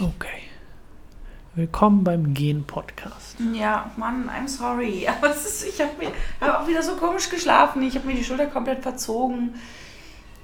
Okay. 0.00 0.42
Willkommen 1.56 2.04
beim 2.04 2.32
Gen-Podcast. 2.32 3.36
Ja, 3.52 3.90
Mann, 3.96 4.30
I'm 4.30 4.46
sorry. 4.46 5.08
Aber 5.08 5.30
es 5.30 5.44
ist, 5.44 5.66
ich 5.66 5.80
habe 5.80 5.90
hab 6.40 6.60
auch 6.60 6.68
wieder 6.68 6.84
so 6.84 6.94
komisch 6.94 7.28
geschlafen. 7.28 7.82
Ich 7.82 7.96
habe 7.96 8.06
mir 8.06 8.14
die 8.14 8.22
Schulter 8.22 8.46
komplett 8.46 8.82
verzogen. 8.82 9.56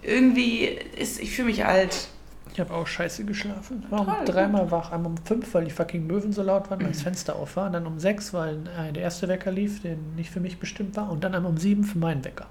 Irgendwie 0.03 0.65
ist, 0.65 1.21
ich 1.21 1.37
fühle 1.37 1.47
mich 1.47 1.65
alt. 1.65 2.09
Ich 2.53 2.59
habe 2.59 2.75
auch 2.75 2.89
scheiße 2.89 3.25
geschlafen. 3.25 3.87
War 3.91 4.01
um 4.01 4.25
dreimal 4.25 4.73
wach. 4.73 4.91
Einmal 4.91 5.13
um 5.13 5.19
fünf, 5.19 5.55
weil 5.55 5.67
die 5.67 5.71
fucking 5.71 6.05
Möwen 6.05 6.33
so 6.33 6.43
laut 6.43 6.69
waren, 6.71 6.81
weil 6.81 6.89
das 6.89 7.03
Fenster 7.03 7.37
auf 7.37 7.55
war. 7.55 7.71
Dann 7.71 7.87
um 7.87 8.01
sechs, 8.01 8.35
weil 8.35 8.67
äh, 8.77 8.93
der 8.93 9.05
erste 9.05 9.29
Wecker 9.29 9.53
lief, 9.53 9.83
der 9.83 9.95
nicht 10.17 10.31
für 10.31 10.41
mich 10.41 10.59
bestimmt 10.59 10.97
war. 10.97 11.13
Und 11.13 11.23
dann 11.23 11.33
einmal 11.33 11.53
um 11.53 11.59
sieben 11.59 11.85
für 11.85 11.99
meinen 11.99 12.25
Wecker. 12.25 12.47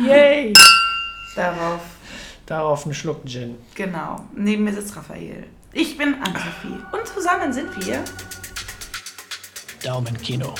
Yay! 0.00 0.54
Darauf. 1.36 1.82
Darauf 2.46 2.84
einen 2.84 2.94
Schluck 2.94 3.24
Gin. 3.26 3.58
Genau. 3.76 4.24
Neben 4.34 4.64
mir 4.64 4.72
sitzt 4.72 4.96
Raphael. 4.96 5.44
Ich 5.72 5.96
bin 5.96 6.14
Ann-Sophie. 6.22 6.78
Und 6.92 7.06
zusammen 7.06 7.52
sind 7.52 7.86
wir. 7.86 8.04
Daumenkino. 9.82 10.54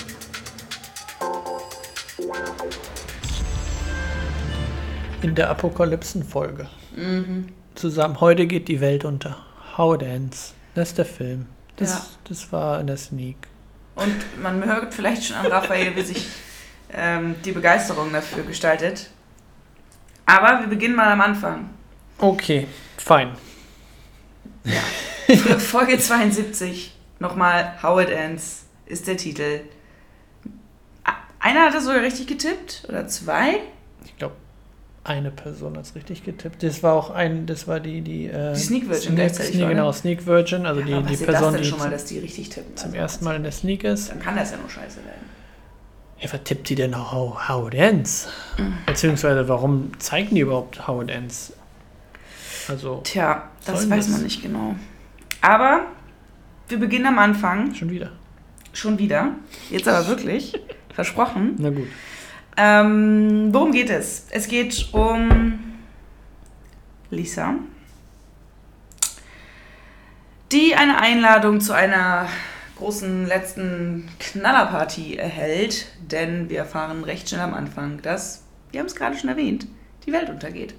In 5.22 5.34
der 5.34 5.50
Apokalypsen-Folge. 5.50 6.68
Mhm. 6.96 7.48
Zusammen. 7.74 8.20
Heute 8.20 8.46
geht 8.46 8.68
die 8.68 8.80
Welt 8.80 9.04
unter. 9.04 9.36
How 9.76 9.96
Dance. 9.96 10.52
Das 10.74 10.88
ist 10.90 10.98
der 10.98 11.04
Film. 11.04 11.46
Das, 11.76 11.90
Ja. 11.90 12.02
das 12.28 12.52
war 12.52 12.80
in 12.80 12.86
der 12.86 12.96
Sneak. 12.96 13.36
Und 13.94 14.42
man 14.42 14.64
hört 14.64 14.92
vielleicht 14.92 15.24
schon 15.24 15.36
an 15.36 15.46
Raphael, 15.46 15.94
wie 15.96 16.02
sich 16.02 16.26
ähm, 16.92 17.36
die 17.44 17.52
Begeisterung 17.52 18.12
dafür 18.12 18.42
gestaltet. 18.42 19.10
Aber 20.26 20.60
wir 20.60 20.66
beginnen 20.66 20.96
mal 20.96 21.10
am 21.12 21.20
Anfang. 21.20 21.70
Okay, 22.18 22.66
fein. 22.96 23.32
Folge 25.58 25.98
72. 25.98 26.92
Nochmal 27.18 27.74
How 27.82 28.00
It 28.02 28.10
Ends 28.10 28.64
ist 28.86 29.06
der 29.06 29.16
Titel. 29.16 29.60
Einer 31.38 31.62
hat 31.66 31.74
es 31.74 31.84
sogar 31.84 32.02
richtig 32.02 32.26
getippt. 32.28 32.84
Oder 32.88 33.08
zwei. 33.08 33.58
Ich 34.04 34.16
glaube, 34.16 34.34
eine 35.04 35.32
Person 35.32 35.76
hat 35.76 35.86
es 35.86 35.94
richtig 35.96 36.22
getippt. 36.24 36.62
Das 36.62 36.82
war 36.84 36.92
auch 36.94 37.10
ein, 37.10 37.46
das 37.46 37.66
war 37.66 37.80
die, 37.80 38.00
die. 38.00 38.26
Äh, 38.26 38.52
Die 38.54 38.60
Sneak 38.60 38.88
Virgin 38.88 39.16
Sneak, 39.16 39.34
Sneak, 39.34 39.68
genau, 39.68 39.90
Sneak 39.92 40.26
Virgin, 40.26 40.66
also 40.66 40.80
Ja, 40.80 40.86
die, 40.86 40.92
aber 40.94 41.02
die 41.02 41.08
passiert 41.14 41.28
das 41.30 41.36
Person, 41.40 41.54
denn 41.54 41.64
schon 41.64 41.78
mal, 41.80 41.90
dass 41.90 42.04
die 42.04 42.18
richtig 42.20 42.50
tippen? 42.50 42.76
zum 42.76 42.90
Also, 42.90 42.96
ersten 42.98 43.24
Mal 43.24 43.36
in 43.36 43.42
der 43.42 43.50
Sneak 43.52 43.82
ist. 43.82 44.10
Dann 44.10 44.20
kann 44.20 44.36
das 44.36 44.52
ja 44.52 44.56
nur 44.58 44.70
scheiße 44.70 44.98
werden. 45.04 45.30
Ja, 46.20 46.32
was 46.32 46.42
tippt 46.44 46.68
die 46.68 46.76
denn 46.76 46.94
auch 46.94 47.10
How, 47.12 47.48
how 47.48 47.66
It 47.66 47.74
Ends? 47.74 48.28
Mhm. 48.56 48.74
Beziehungsweise, 48.86 49.48
warum 49.48 49.90
zeigen 49.98 50.36
die 50.36 50.42
überhaupt 50.42 50.86
How 50.86 51.02
It 51.02 51.10
Ends? 51.10 51.52
Also, 52.72 53.02
Tja, 53.04 53.50
das 53.66 53.88
weiß 53.90 54.08
man 54.08 54.22
nicht 54.22 54.42
genau. 54.42 54.74
Aber 55.42 55.86
wir 56.68 56.78
beginnen 56.78 57.06
am 57.06 57.18
Anfang. 57.18 57.74
schon 57.74 57.90
wieder. 57.90 58.12
Schon 58.72 58.98
wieder. 58.98 59.32
Jetzt 59.70 59.86
aber 59.86 60.06
wirklich. 60.08 60.54
Versprochen. 60.94 61.56
Na 61.58 61.68
gut. 61.68 61.86
Ähm, 62.56 63.48
worum 63.52 63.72
geht 63.72 63.90
es? 63.90 64.26
Es 64.30 64.48
geht 64.48 64.88
um 64.92 65.60
Lisa, 67.10 67.56
die 70.50 70.74
eine 70.74 70.98
Einladung 70.98 71.60
zu 71.60 71.74
einer 71.74 72.26
großen 72.78 73.26
letzten 73.26 74.08
Knallerparty 74.18 75.16
erhält, 75.16 75.88
denn 76.00 76.48
wir 76.48 76.58
erfahren 76.58 77.04
recht 77.04 77.28
schnell 77.28 77.42
am 77.42 77.54
Anfang, 77.54 78.00
dass, 78.00 78.44
wir 78.70 78.80
haben 78.80 78.86
es 78.86 78.94
gerade 78.94 79.16
schon 79.16 79.28
erwähnt, 79.28 79.66
die 80.06 80.12
Welt 80.12 80.30
untergeht. 80.30 80.74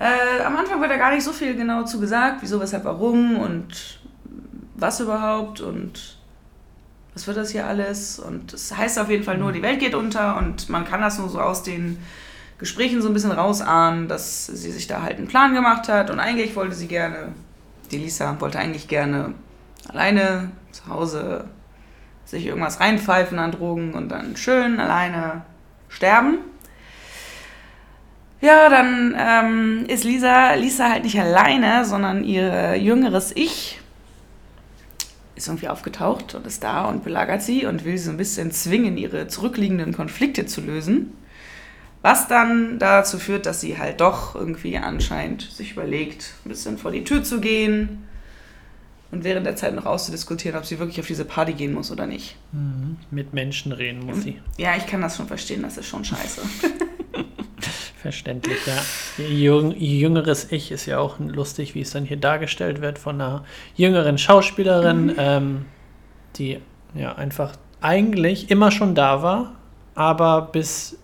Äh, 0.00 0.42
am 0.42 0.56
Anfang 0.56 0.80
wird 0.80 0.90
da 0.90 0.96
gar 0.96 1.12
nicht 1.12 1.22
so 1.22 1.32
viel 1.32 1.54
genau 1.54 1.84
zu 1.84 2.00
gesagt, 2.00 2.38
wieso, 2.40 2.58
weshalb, 2.58 2.84
warum 2.84 3.36
und 3.36 4.00
was 4.74 4.98
überhaupt 4.98 5.60
und 5.60 6.16
was 7.12 7.26
wird 7.26 7.36
das 7.36 7.50
hier 7.50 7.66
alles? 7.66 8.18
Und 8.18 8.54
es 8.54 8.74
heißt 8.74 8.98
auf 8.98 9.10
jeden 9.10 9.24
Fall 9.24 9.36
nur, 9.36 9.52
die 9.52 9.60
Welt 9.60 9.78
geht 9.78 9.94
unter 9.94 10.38
und 10.38 10.70
man 10.70 10.86
kann 10.86 11.02
das 11.02 11.18
nur 11.18 11.28
so 11.28 11.38
aus 11.38 11.62
den 11.62 11.98
Gesprächen 12.56 13.02
so 13.02 13.08
ein 13.08 13.14
bisschen 13.14 13.30
rausahnen, 13.30 14.08
dass 14.08 14.46
sie 14.46 14.72
sich 14.72 14.86
da 14.86 15.02
halt 15.02 15.18
einen 15.18 15.28
Plan 15.28 15.52
gemacht 15.52 15.86
hat 15.90 16.08
und 16.08 16.18
eigentlich 16.18 16.56
wollte 16.56 16.74
sie 16.74 16.86
gerne, 16.88 17.32
die 17.90 17.98
Lisa 17.98 18.40
wollte 18.40 18.58
eigentlich 18.58 18.88
gerne 18.88 19.34
alleine 19.86 20.50
zu 20.72 20.86
Hause 20.86 21.44
sich 22.24 22.46
irgendwas 22.46 22.80
reinpfeifen 22.80 23.38
an 23.38 23.52
Drogen 23.52 23.92
und 23.92 24.08
dann 24.08 24.36
schön 24.36 24.80
alleine 24.80 25.42
sterben. 25.90 26.38
Ja, 28.40 28.68
dann 28.70 29.14
ähm, 29.18 29.84
ist 29.86 30.04
Lisa, 30.04 30.54
Lisa 30.54 30.88
halt 30.90 31.04
nicht 31.04 31.20
alleine, 31.20 31.84
sondern 31.84 32.24
ihr 32.24 32.76
jüngeres 32.76 33.32
Ich 33.34 33.80
ist 35.40 35.48
irgendwie 35.48 35.68
aufgetaucht 35.68 36.34
und 36.34 36.46
ist 36.46 36.62
da 36.62 36.84
und 36.86 37.02
belagert 37.02 37.42
sie 37.42 37.64
und 37.66 37.84
will 37.84 37.96
sie 37.96 38.04
so 38.04 38.10
ein 38.10 38.16
bisschen 38.16 38.52
zwingen, 38.52 38.96
ihre 38.98 39.26
zurückliegenden 39.26 39.94
Konflikte 39.94 40.46
zu 40.46 40.60
lösen. 40.60 41.12
Was 42.02 42.28
dann 42.28 42.78
dazu 42.78 43.18
führt, 43.18 43.44
dass 43.46 43.60
sie 43.60 43.78
halt 43.78 44.00
doch 44.00 44.34
irgendwie 44.34 44.76
anscheinend 44.78 45.42
sich 45.42 45.72
überlegt, 45.72 46.34
ein 46.44 46.48
bisschen 46.48 46.78
vor 46.78 46.92
die 46.92 47.04
Tür 47.04 47.22
zu 47.22 47.40
gehen 47.40 48.06
und 49.10 49.24
während 49.24 49.44
der 49.44 49.56
Zeit 49.56 49.74
noch 49.74 49.86
auszudiskutieren, 49.86 50.58
ob 50.58 50.64
sie 50.64 50.78
wirklich 50.78 51.00
auf 51.00 51.06
diese 51.06 51.24
Party 51.24 51.52
gehen 51.52 51.74
muss 51.74 51.90
oder 51.90 52.06
nicht. 52.06 52.36
Mhm. 52.52 52.96
Mit 53.10 53.34
Menschen 53.34 53.72
reden 53.72 54.06
muss 54.06 54.22
sie. 54.22 54.40
Ja, 54.56 54.76
ich 54.76 54.86
kann 54.86 55.02
das 55.02 55.16
schon 55.16 55.26
verstehen, 55.26 55.62
das 55.62 55.76
ist 55.76 55.88
schon 55.88 56.04
scheiße. 56.04 56.42
Verständlich, 58.02 58.58
ja. 58.66 59.24
Ihr 59.24 59.28
jüng, 59.30 59.74
jüngeres 59.76 60.50
Ich 60.50 60.72
ist 60.72 60.86
ja 60.86 60.98
auch 60.98 61.18
lustig, 61.18 61.74
wie 61.74 61.82
es 61.82 61.90
dann 61.90 62.04
hier 62.04 62.16
dargestellt 62.16 62.80
wird 62.80 62.98
von 62.98 63.20
einer 63.20 63.44
jüngeren 63.76 64.16
Schauspielerin, 64.16 65.14
ähm, 65.18 65.64
die 66.36 66.60
ja 66.94 67.14
einfach 67.16 67.52
eigentlich 67.82 68.50
immer 68.50 68.70
schon 68.70 68.94
da 68.94 69.22
war, 69.22 69.52
aber 69.94 70.48
bis 70.52 70.96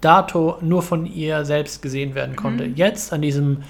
dato 0.00 0.58
nur 0.60 0.82
von 0.82 1.04
ihr 1.06 1.44
selbst 1.44 1.82
gesehen 1.82 2.14
werden 2.14 2.36
konnte. 2.36 2.64
Mhm. 2.66 2.76
Jetzt, 2.76 3.12
an 3.12 3.22
diesem 3.22 3.62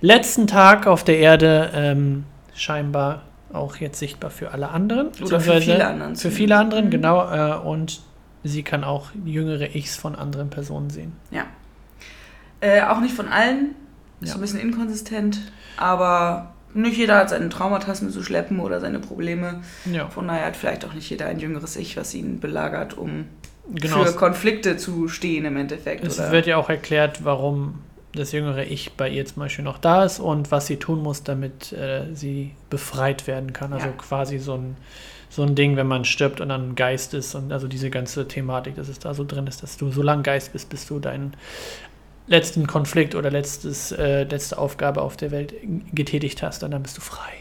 letzten 0.00 0.46
Tag 0.46 0.86
auf 0.86 1.04
der 1.04 1.18
Erde, 1.18 1.70
ähm, 1.74 2.24
scheinbar 2.54 3.22
auch 3.52 3.76
jetzt 3.76 3.98
sichtbar 3.98 4.30
für 4.30 4.50
alle 4.50 4.68
anderen. 4.68 5.08
Oder 5.22 5.40
für 5.40 5.60
viele 5.60 5.86
anderen 5.86 6.16
Für 6.16 6.30
viele 6.30 6.56
anderen, 6.56 6.86
Mhm. 6.86 6.90
genau. 6.90 7.30
Äh, 7.32 7.56
und 7.58 8.00
sie 8.42 8.62
kann 8.62 8.84
auch 8.84 9.06
jüngere 9.24 9.74
Ichs 9.74 9.96
von 9.96 10.14
anderen 10.14 10.50
Personen 10.50 10.90
sehen. 10.90 11.12
Ja. 11.30 11.44
Äh, 12.64 12.82
auch 12.82 13.00
nicht 13.00 13.14
von 13.14 13.28
allen. 13.28 13.74
Ist 14.20 14.28
Ja. 14.28 14.32
so 14.34 14.38
ein 14.38 14.40
bisschen 14.40 14.60
inkonsistent. 14.60 15.38
Aber 15.76 16.54
nicht 16.72 16.96
jeder 16.96 17.16
hat 17.16 17.30
seine 17.30 17.48
Traumata 17.50 17.92
zu 17.94 18.22
schleppen 18.22 18.58
oder 18.60 18.80
seine 18.80 18.98
Probleme. 19.00 19.60
Ja, 19.92 20.08
Von 20.08 20.28
daher 20.28 20.46
hat 20.46 20.56
vielleicht 20.56 20.84
auch 20.84 20.94
nicht 20.94 21.08
jeder 21.10 21.26
ein 21.26 21.38
jüngeres 21.38 21.76
Ich, 21.76 21.96
was 21.96 22.14
ihn 22.14 22.40
belagert, 22.40 22.96
um 22.96 23.26
genau. 23.74 24.04
für 24.04 24.12
Konflikte 24.14 24.76
zu 24.76 25.08
stehen 25.08 25.44
im 25.44 25.56
Endeffekt. 25.56 26.04
es 26.04 26.18
oder? 26.18 26.32
wird 26.32 26.46
ja 26.46 26.56
auch 26.56 26.70
erklärt, 26.70 27.24
warum 27.24 27.80
das 28.14 28.32
jüngere 28.32 28.64
Ich 28.64 28.92
bei 28.92 29.08
ihr 29.10 29.26
zum 29.26 29.40
Beispiel 29.42 29.64
noch 29.64 29.78
da 29.78 30.04
ist 30.04 30.20
und 30.20 30.50
was 30.52 30.66
sie 30.68 30.76
tun 30.76 31.02
muss, 31.02 31.22
damit 31.24 31.72
äh, 31.72 32.06
sie 32.14 32.52
befreit 32.70 33.26
werden 33.26 33.52
kann. 33.52 33.72
Also 33.72 33.86
Ja. 33.88 33.92
quasi 33.92 34.38
so 34.38 34.54
ein, 34.54 34.76
so 35.28 35.42
ein 35.42 35.54
Ding, 35.56 35.76
wenn 35.76 35.88
man 35.88 36.04
stirbt 36.04 36.40
und 36.40 36.48
dann 36.48 36.76
Geist 36.76 37.12
ist 37.14 37.34
und 37.34 37.52
also 37.52 37.66
diese 37.68 37.90
ganze 37.90 38.26
Thematik, 38.28 38.76
dass 38.76 38.88
es 38.88 39.00
da 39.00 39.14
so 39.14 39.24
drin 39.24 39.48
ist, 39.48 39.62
dass 39.64 39.76
du 39.76 39.90
so 39.90 40.00
lange 40.02 40.22
Geist 40.22 40.52
bist, 40.52 40.68
bis 40.70 40.86
du 40.86 41.00
deinen 41.00 41.34
letzten 42.26 42.66
Konflikt 42.66 43.14
oder 43.14 43.30
letztes, 43.30 43.92
äh, 43.92 44.24
letzte 44.24 44.58
Aufgabe 44.58 45.02
auf 45.02 45.16
der 45.16 45.30
Welt 45.30 45.54
getätigt 45.92 46.42
hast 46.42 46.62
und 46.62 46.70
dann 46.70 46.82
bist 46.82 46.96
du 46.96 47.00
frei. 47.00 47.32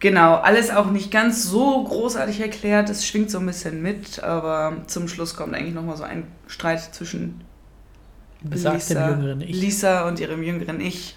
Genau, 0.00 0.36
alles 0.36 0.70
auch 0.70 0.90
nicht 0.90 1.10
ganz 1.10 1.42
so 1.42 1.82
großartig 1.82 2.40
erklärt. 2.40 2.88
Es 2.88 3.04
schwingt 3.04 3.30
so 3.30 3.40
ein 3.40 3.46
bisschen 3.46 3.82
mit, 3.82 4.22
aber 4.22 4.76
zum 4.86 5.08
Schluss 5.08 5.34
kommt 5.34 5.54
eigentlich 5.54 5.74
nochmal 5.74 5.96
so 5.96 6.04
ein 6.04 6.28
Streit 6.46 6.94
zwischen 6.94 7.40
Lisa. 8.48 9.16
Lisa 9.40 10.06
und 10.06 10.20
ihrem 10.20 10.44
jüngeren 10.44 10.80
Ich, 10.80 11.16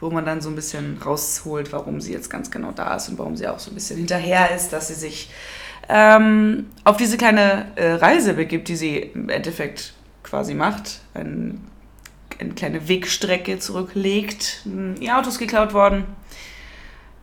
wo 0.00 0.08
man 0.08 0.24
dann 0.24 0.40
so 0.40 0.48
ein 0.48 0.54
bisschen 0.54 0.96
rausholt, 1.04 1.72
warum 1.72 2.00
sie 2.00 2.14
jetzt 2.14 2.30
ganz 2.30 2.50
genau 2.50 2.72
da 2.72 2.96
ist 2.96 3.10
und 3.10 3.18
warum 3.18 3.36
sie 3.36 3.46
auch 3.46 3.58
so 3.58 3.70
ein 3.70 3.74
bisschen 3.74 3.98
hinterher 3.98 4.54
ist, 4.54 4.72
dass 4.72 4.88
sie 4.88 4.94
sich 4.94 5.30
ähm, 5.90 6.70
auf 6.84 6.96
diese 6.96 7.18
kleine 7.18 7.66
äh, 7.76 7.92
Reise 7.92 8.32
begibt, 8.32 8.68
die 8.68 8.76
sie 8.76 8.96
im 8.96 9.28
Endeffekt 9.28 9.92
quasi 10.30 10.54
macht. 10.54 11.00
Ein, 11.12 11.60
eine 12.38 12.54
kleine 12.54 12.88
Wegstrecke 12.88 13.58
zurücklegt. 13.58 14.64
Ihr 15.00 15.18
Auto 15.18 15.28
ist 15.28 15.38
geklaut 15.38 15.74
worden. 15.74 16.04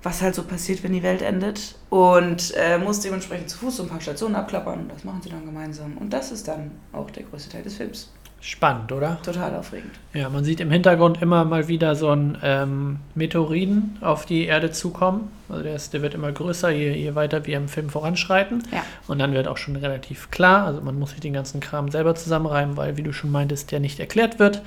Was 0.03 0.21
halt 0.21 0.35
so 0.35 0.43
passiert, 0.43 0.83
wenn 0.83 0.93
die 0.93 1.03
Welt 1.03 1.21
endet. 1.21 1.75
Und 1.89 2.53
äh, 2.55 2.77
muss 2.77 2.99
dementsprechend 2.99 3.49
zu 3.49 3.57
Fuß 3.57 3.77
so 3.77 3.83
ein 3.83 3.89
paar 3.89 4.01
Stationen 4.01 4.35
abklappern. 4.35 4.89
Das 4.93 5.03
machen 5.03 5.21
sie 5.23 5.29
dann 5.29 5.45
gemeinsam. 5.45 5.97
Und 5.97 6.11
das 6.11 6.31
ist 6.31 6.47
dann 6.47 6.71
auch 6.93 7.09
der 7.09 7.23
größte 7.23 7.49
Teil 7.49 7.63
des 7.63 7.75
Films. 7.75 8.11
Spannend, 8.39 8.91
oder? 8.91 9.19
Total 9.23 9.55
aufregend. 9.55 9.91
Ja, 10.13 10.29
man 10.29 10.43
sieht 10.43 10.59
im 10.59 10.71
Hintergrund 10.71 11.21
immer 11.21 11.43
mal 11.43 11.67
wieder 11.67 11.95
so 11.95 12.09
einen 12.09 12.37
ähm, 12.43 12.99
Meteoriten 13.15 13.97
auf 14.01 14.25
die 14.25 14.45
Erde 14.45 14.71
zukommen. 14.71 15.31
Also 15.49 15.63
der, 15.63 15.75
ist, 15.75 15.93
der 15.93 16.01
wird 16.01 16.13
immer 16.13 16.31
größer, 16.31 16.69
je, 16.69 16.93
je 16.93 17.15
weiter 17.15 17.45
wir 17.45 17.57
im 17.57 17.67
Film 17.67 17.89
voranschreiten. 17.89 18.63
Ja. 18.71 18.83
Und 19.07 19.19
dann 19.19 19.33
wird 19.33 19.47
auch 19.47 19.57
schon 19.57 19.75
relativ 19.75 20.29
klar, 20.29 20.65
also 20.65 20.81
man 20.81 20.97
muss 20.99 21.11
sich 21.11 21.19
den 21.19 21.33
ganzen 21.33 21.59
Kram 21.59 21.89
selber 21.89 22.15
zusammenreimen, 22.15 22.77
weil, 22.77 22.95
wie 22.95 23.03
du 23.03 23.11
schon 23.11 23.31
meintest, 23.31 23.71
der 23.71 23.79
nicht 23.79 23.99
erklärt 23.99 24.39
wird. 24.39 24.61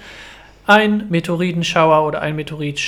ein 0.67 1.07
Meteoritenschauer 1.09 2.07
oder 2.07 2.21
ein 2.21 2.37
Meteorit 2.37 2.79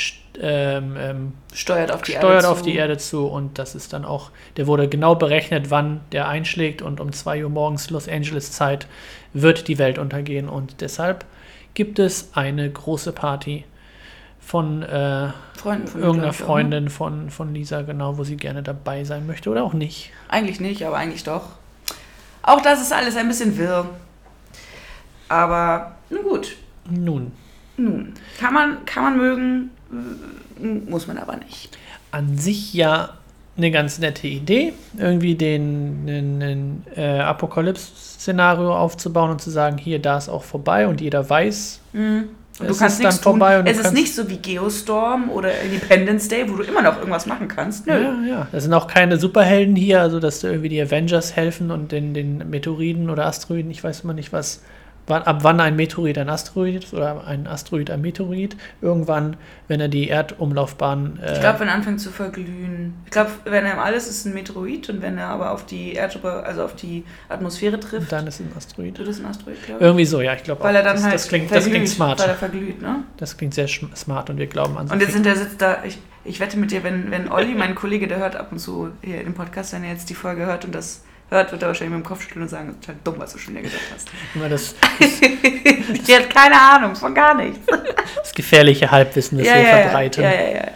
ähm, 0.41 0.97
ähm, 0.99 1.33
Steuert 1.53 1.93
auf 1.93 2.03
die 2.03 2.13
steuert 2.13 2.37
Erde 2.37 2.49
auf 2.49 2.59
zu. 2.59 2.65
die 2.65 2.77
Erde 2.77 2.97
zu 2.97 3.27
und 3.27 3.59
das 3.59 3.75
ist 3.75 3.93
dann 3.93 4.05
auch, 4.05 4.31
der 4.57 4.67
wurde 4.67 4.89
genau 4.89 5.15
berechnet, 5.15 5.71
wann 5.71 6.01
der 6.13 6.29
einschlägt 6.29 6.83
und 6.83 7.01
um 7.01 7.13
2 7.13 7.45
Uhr 7.45 7.51
morgens 7.51 7.91
Los 7.91 8.09
Angeles 8.09 8.53
Zeit 8.53 8.87
wird 9.33 9.69
die 9.69 9.79
Welt 9.79 9.99
untergehen 9.99 10.49
und 10.49 10.81
deshalb 10.81 11.25
gibt 11.75 11.99
es 11.99 12.31
eine 12.35 12.71
große 12.71 13.13
Party 13.13 13.65
von 14.41 14.83
äh, 14.83 15.31
Freunden 15.57 15.87
von 15.87 16.01
irgendeiner 16.01 16.31
auch, 16.31 16.39
ne? 16.39 16.45
Freundin 16.45 16.91
von, 16.91 17.31
von 17.31 17.55
Lisa, 17.55 17.83
genau, 17.83 18.19
wo 18.19 18.25
sie 18.25 18.37
gerne 18.37 18.63
dabei 18.63 19.05
sein 19.05 19.27
möchte 19.27 19.49
oder 19.51 19.63
auch 19.63 19.73
nicht. 19.73 20.11
Eigentlich 20.29 20.61
nicht, 20.61 20.85
aber 20.85 20.97
eigentlich 20.97 21.25
doch. 21.25 21.45
Auch 22.43 22.61
das 22.61 22.83
ist 22.83 22.93
alles 22.93 23.17
ein 23.17 23.29
bisschen 23.29 23.57
wirr. 23.57 23.89
Aber 25.29 25.95
nun 26.11 26.23
gut. 26.25 26.57
Nun, 26.91 27.33
Nun, 27.77 28.13
kann 28.39 28.53
man, 28.53 28.85
kann 28.85 29.05
man 29.05 29.17
mögen, 29.17 29.71
muss 30.61 31.07
man 31.07 31.19
aber 31.19 31.37
nicht. 31.37 31.77
an 32.11 32.37
sich 32.39 32.75
ja 32.75 33.11
eine 33.57 33.71
ganz 33.71 33.99
nette 33.99 34.27
Idee, 34.29 34.73
irgendwie 34.97 35.35
den, 35.35 36.07
den, 36.07 36.41
den 36.41 36.83
äh, 36.97 37.19
Apokalypse-Szenario 37.21 38.75
aufzubauen 38.75 39.31
und 39.31 39.41
zu 39.43 39.51
sagen, 39.51 39.77
hier, 39.79 39.99
da 39.99 40.17
ist 40.19 40.29
auch 40.29 40.43
vorbei 40.45 40.87
und 40.87 41.01
jeder 41.01 41.29
weiß, 41.29 41.81
Und 41.93 42.29
du 42.59 42.67
Es 42.67 42.79
kannst 42.79 42.97
ist 42.97 43.05
dann 43.05 43.09
nichts 43.09 43.21
tun. 43.21 43.33
vorbei 43.33 43.59
und 43.59 43.67
es 43.67 43.79
ist 43.79 43.93
nicht 43.93 44.15
so 44.15 44.29
wie 44.31 44.39
Geostorm 44.39 45.29
oder 45.31 45.61
Independence 45.61 46.29
Day, 46.29 46.49
wo 46.51 46.57
du 46.57 46.63
immer 46.63 46.81
noch 46.83 46.97
irgendwas 46.99 47.27
machen 47.27 47.49
kannst. 47.49 47.87
Nö. 47.87 47.93
Ja, 47.93 48.23
ja. 48.27 48.49
Das 48.53 48.63
sind 48.65 48.73
auch 48.73 48.87
keine 48.87 49.19
Superhelden 49.19 49.77
hier, 49.77 50.01
also 50.01 50.19
dass 50.21 50.41
da 50.41 50.49
irgendwie 50.49 50.69
die 50.71 50.81
Avengers 50.81 51.37
helfen 51.37 51.71
und 51.71 51.93
den, 51.93 52.15
den 52.15 52.49
Meteoriden 52.51 53.11
oder 53.11 53.27
Asteroiden, 53.27 53.71
ich 53.71 53.83
weiß 53.85 54.01
immer 54.01 54.15
nicht, 54.15 54.33
was, 54.33 54.63
wann, 55.07 55.23
ab 55.23 55.39
wann 55.43 55.61
ein 55.61 55.77
Meteorit 55.77 56.19
ein 56.19 56.29
Asteroid 56.29 56.85
ist 56.85 56.95
oder 56.95 57.27
ein 57.27 57.47
Asteroid 57.47 57.91
ein 57.91 58.01
Meteorit. 58.01 58.57
Irgendwann, 58.81 59.37
wenn 59.69 59.81
er 59.81 59.89
die 59.89 60.09
Erdumlaufbahn. 60.09 61.19
Äh, 61.23 61.35
Ich 61.35 61.41
glaube, 61.41 61.61
wenn 61.61 61.69
er 61.69 61.75
anfängt 61.75 62.01
zu 62.01 62.11
verglühen. 62.11 62.95
Ich 63.05 63.11
glaube, 63.11 63.31
wenn 63.45 63.65
er 63.65 63.83
alles 63.83 64.09
ist 64.09 64.27
ein 64.27 64.35
Meteorit 64.35 64.89
und 64.91 65.03
wenn 65.03 65.19
er 65.19 65.29
aber 65.29 65.51
auf 65.53 65.67
die 65.67 65.95
Erdober 65.95 66.45
also 66.45 66.65
auf 66.65 66.75
die 66.77 67.05
Atmosphäre 67.29 67.79
trifft, 67.81 68.13
dann 68.13 68.27
ist 68.27 68.41
es 68.41 68.47
ein 68.47 68.53
Asteroid. 68.57 68.99
wird 68.99 69.09
es 69.09 69.21
ein 69.21 69.27
Asteroid, 69.27 69.63
glaube 69.65 69.81
ich. 69.81 69.87
Irgendwie 69.87 70.05
so, 70.05 70.21
ja, 70.21 70.35
ich 70.35 70.43
glaube 70.43 70.63
Weil 70.63 70.77
er 70.77 70.83
dann 70.83 70.97
das, 70.97 71.05
halt 71.05 71.15
das, 71.15 71.29
klingt, 71.29 71.45
das 71.51 71.65
verglüht, 71.65 71.75
klingt 71.75 71.89
smart. 71.89 72.21
Weil 72.21 72.29
er 72.29 72.35
verglüht, 72.37 72.83
ne? 72.83 73.05
Das 73.17 73.37
klingt 73.37 73.55
sehr 73.55 73.69
smart 73.69 74.31
und 74.31 74.39
wir 74.39 74.47
glauben 74.47 74.77
an 74.79 74.89
so 74.89 74.95
Und 74.95 75.01
jetzt 75.01 75.13
sind 75.13 75.27
der 75.27 75.37
sitzt 75.37 75.61
da, 75.61 75.79
ich, 75.85 75.99
ich 76.25 76.41
wette 76.41 76.57
mit 76.57 76.71
dir, 76.71 76.85
wenn, 76.85 77.11
wenn 77.11 77.31
Olli, 77.31 77.55
mein 77.55 77.75
Kollege, 77.75 78.07
der 78.07 78.19
hört 78.19 78.37
ab 78.37 78.53
und 78.53 78.59
zu 78.59 78.91
hier 79.03 79.23
dem 79.23 79.35
Podcast, 79.35 79.73
wenn 79.73 79.85
er 79.85 79.91
jetzt 79.93 80.11
die 80.11 80.15
Folge 80.15 80.47
hört 80.47 80.65
und 80.65 80.75
das 80.75 81.03
hört, 81.33 81.51
wird 81.53 81.63
er 81.63 81.69
wahrscheinlich 81.69 81.97
mit 81.97 82.05
dem 82.05 82.09
Kopf 82.09 82.23
schütteln 82.23 82.43
und 82.43 82.49
sagen, 82.49 82.69
das 82.69 82.77
ist 82.81 82.89
halt 82.89 82.99
dumm, 83.05 83.15
was 83.19 83.33
du 83.33 83.39
schon 83.39 83.55
wieder 83.55 83.63
gesagt 83.65 83.83
hast. 83.93 84.09
immer 84.35 84.49
das, 84.49 84.75
Die 86.07 86.15
hat 86.17 86.31
keine 86.31 86.61
Ahnung 86.61 86.95
von 86.95 87.15
gar 87.15 87.35
nichts. 87.35 87.59
das 88.17 88.33
gefährliche 88.33 88.91
Halbwissen, 88.91 89.39
das 89.39 89.47
ja, 89.47 89.55
wir 89.57 89.63
ja, 89.63 89.69
verbreiten. 89.79 90.23
ja, 90.25 90.31
Ja, 90.31 90.73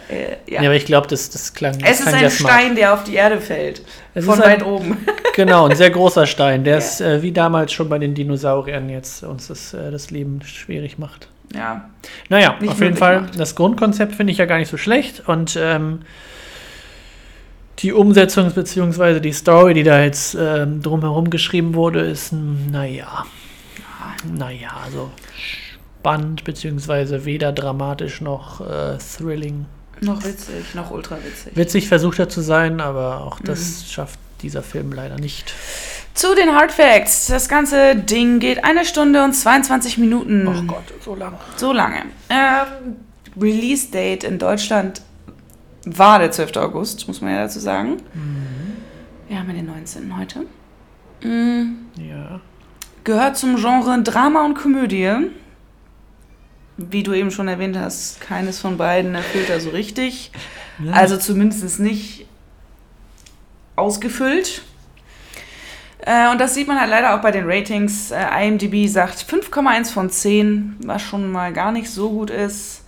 ja, 0.47 0.59
aber 0.61 0.75
ich 0.75 0.85
glaube, 0.85 1.07
das, 1.07 1.29
das 1.29 1.53
klang, 1.53 1.77
das 1.79 1.89
Es 1.89 1.99
ist 1.99 2.03
klang 2.03 2.13
ein 2.15 2.19
sehr 2.21 2.29
smart. 2.29 2.53
Stein, 2.53 2.75
der 2.75 2.93
auf 2.93 3.03
die 3.03 3.15
Erde 3.15 3.39
fällt. 3.39 3.81
Es 4.13 4.25
von 4.25 4.35
ist 4.39 4.41
ein- 4.43 4.51
weit 4.59 4.65
oben. 4.65 4.97
Genau, 5.35 5.67
ein 5.67 5.75
sehr 5.75 5.91
großer 5.91 6.25
Stein, 6.25 6.63
der 6.63 6.77
es 6.77 6.99
äh, 6.99 7.21
wie 7.21 7.31
damals 7.31 7.71
schon 7.71 7.89
bei 7.89 7.99
den 7.99 8.15
Dinosauriern 8.15 8.89
jetzt 8.89 9.21
uns 9.23 9.47
das, 9.49 9.71
äh, 9.75 9.91
das 9.91 10.09
Leben 10.09 10.41
schwierig 10.41 10.97
macht. 10.97 11.27
Ja. 11.53 11.87
Naja, 12.29 12.57
auf 12.67 12.81
jeden 12.81 12.97
Fall, 12.97 13.21
macht. 13.21 13.39
das 13.39 13.53
Grundkonzept 13.55 14.15
finde 14.15 14.31
ich 14.31 14.39
ja 14.39 14.45
gar 14.45 14.57
nicht 14.57 14.69
so 14.71 14.77
schlecht 14.77 15.27
und 15.29 15.55
ähm, 15.61 16.01
die 17.79 17.93
Umsetzung 17.93 18.51
bzw. 18.51 19.19
die 19.19 19.33
Story, 19.33 19.73
die 19.73 19.83
da 19.83 20.01
jetzt 20.01 20.35
ähm, 20.39 20.81
drumherum 20.81 21.29
geschrieben 21.29 21.75
wurde, 21.75 22.01
ist, 22.01 22.33
naja, 22.33 23.25
naja, 24.35 24.69
also 24.83 25.11
spannend 25.99 26.43
bzw. 26.43 27.25
weder 27.25 27.51
dramatisch 27.51 28.21
noch 28.21 28.61
äh, 28.61 28.97
thrilling. 28.97 29.65
Noch 30.01 30.23
witzig, 30.23 30.75
noch 30.75 30.91
ultra 30.91 31.17
witzig. 31.23 31.55
Witzig 31.55 31.87
versucht 31.87 32.19
er 32.19 32.29
zu 32.29 32.41
sein, 32.41 32.81
aber 32.81 33.21
auch 33.23 33.39
das 33.43 33.59
Mhm. 33.59 33.85
schafft 33.89 34.19
dieser 34.41 34.61
Film 34.61 34.91
leider 34.91 35.15
nicht. 35.17 35.53
Zu 36.13 36.35
den 36.35 36.53
Hard 36.55 36.71
Facts. 36.71 37.27
Das 37.27 37.49
ganze 37.49 37.95
Ding 37.95 38.39
geht 38.39 38.63
eine 38.63 38.85
Stunde 38.85 39.23
und 39.23 39.33
22 39.33 39.97
Minuten. 39.97 40.47
Oh 40.47 40.61
Gott, 40.63 40.83
so 41.03 41.15
lang. 41.15 41.33
So 41.55 41.73
lange. 41.73 42.03
Ähm, 42.29 42.95
Release 43.39 43.89
Date 43.91 44.23
in 44.23 44.37
Deutschland 44.39 45.01
war 45.95 46.19
der 46.19 46.31
12. 46.31 46.57
August, 46.57 47.07
muss 47.07 47.21
man 47.21 47.31
ja 47.31 47.43
dazu 47.43 47.59
sagen. 47.59 47.97
Wir 49.27 49.39
haben 49.39 49.47
ja 49.49 49.53
den 49.55 49.65
19. 49.65 50.17
heute. 50.17 50.45
Mm, 51.25 51.85
Ja. 51.95 52.39
Gehört 53.03 53.37
zum 53.37 53.55
Genre 53.55 54.01
Drama 54.03 54.43
und 54.45 54.55
Komödie. 54.55 55.29
Wie 56.75 57.03
du 57.03 57.13
eben 57.13 57.31
schon 57.31 57.47
erwähnt 57.47 57.77
hast, 57.77 58.19
keines 58.21 58.59
von 58.59 58.77
beiden 58.77 59.15
erfüllt 59.15 59.49
er 59.49 59.59
so 59.61 59.69
richtig. 59.69 60.31
Ja. 60.83 60.91
Also 60.91 61.17
zumindest 61.17 61.79
nicht 61.79 62.27
ausgefüllt. 63.75 64.61
Äh, 65.99 66.29
und 66.31 66.39
das 66.39 66.53
sieht 66.53 66.67
man 66.67 66.79
halt 66.79 66.89
leider 66.89 67.15
auch 67.15 67.21
bei 67.21 67.31
den 67.31 67.45
Ratings. 67.49 68.11
Äh, 68.11 68.47
IMDb 68.47 68.87
sagt 68.89 69.17
5,1 69.27 69.91
von 69.91 70.09
10, 70.09 70.75
was 70.83 71.01
schon 71.01 71.31
mal 71.31 71.51
gar 71.53 71.71
nicht 71.71 71.89
so 71.89 72.09
gut 72.11 72.29
ist. 72.29 72.83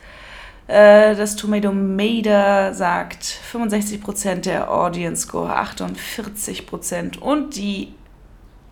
Äh, 0.69 1.15
das 1.15 1.35
Tomatometer 1.35 2.75
sagt 2.75 3.23
65% 3.23 4.41
der 4.41 4.69
Audience 4.71 5.23
Score, 5.23 5.51
48% 5.59 7.17
und 7.17 7.55
die 7.55 7.95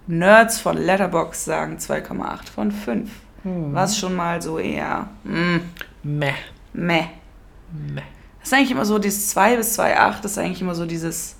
Nerds 0.06 0.60
von 0.60 0.78
Letterbox 0.78 1.44
sagen 1.44 1.78
2,8 1.78 2.50
von 2.54 2.72
5. 2.72 3.10
Hm. 3.42 3.74
Was 3.74 3.98
schon 3.98 4.16
mal 4.16 4.44
so 4.44 4.60
eher 4.60 5.10
mm, 5.24 5.58
Meh. 6.04 6.34
meh. 6.74 7.06
Meh. 7.72 8.02
Das 8.40 8.50
ist 8.50 8.54
eigentlich 8.54 8.72
immer 8.72 8.86
so, 8.86 9.00
dieses 9.00 9.30
2 9.30 9.58
bis 9.58 9.80
2,8 9.80 10.24
ist 10.24 10.38
eigentlich 10.38 10.62
immer 10.62 10.76
so 10.76 10.86
dieses, 10.86 11.36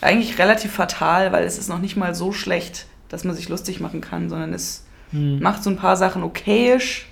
eigentlich 0.00 0.38
relativ 0.38 0.72
fatal, 0.72 1.32
weil 1.32 1.44
es 1.44 1.58
ist 1.58 1.68
noch 1.68 1.78
nicht 1.78 1.96
mal 1.96 2.14
so 2.14 2.32
schlecht, 2.32 2.86
dass 3.10 3.24
man 3.24 3.36
sich 3.36 3.50
lustig 3.50 3.80
machen 3.80 4.00
kann, 4.00 4.30
sondern 4.30 4.54
es 4.54 4.84
Hm. 5.10 5.40
macht 5.40 5.62
so 5.62 5.68
ein 5.68 5.76
paar 5.76 5.98
Sachen 5.98 6.22
okayisch 6.22 7.11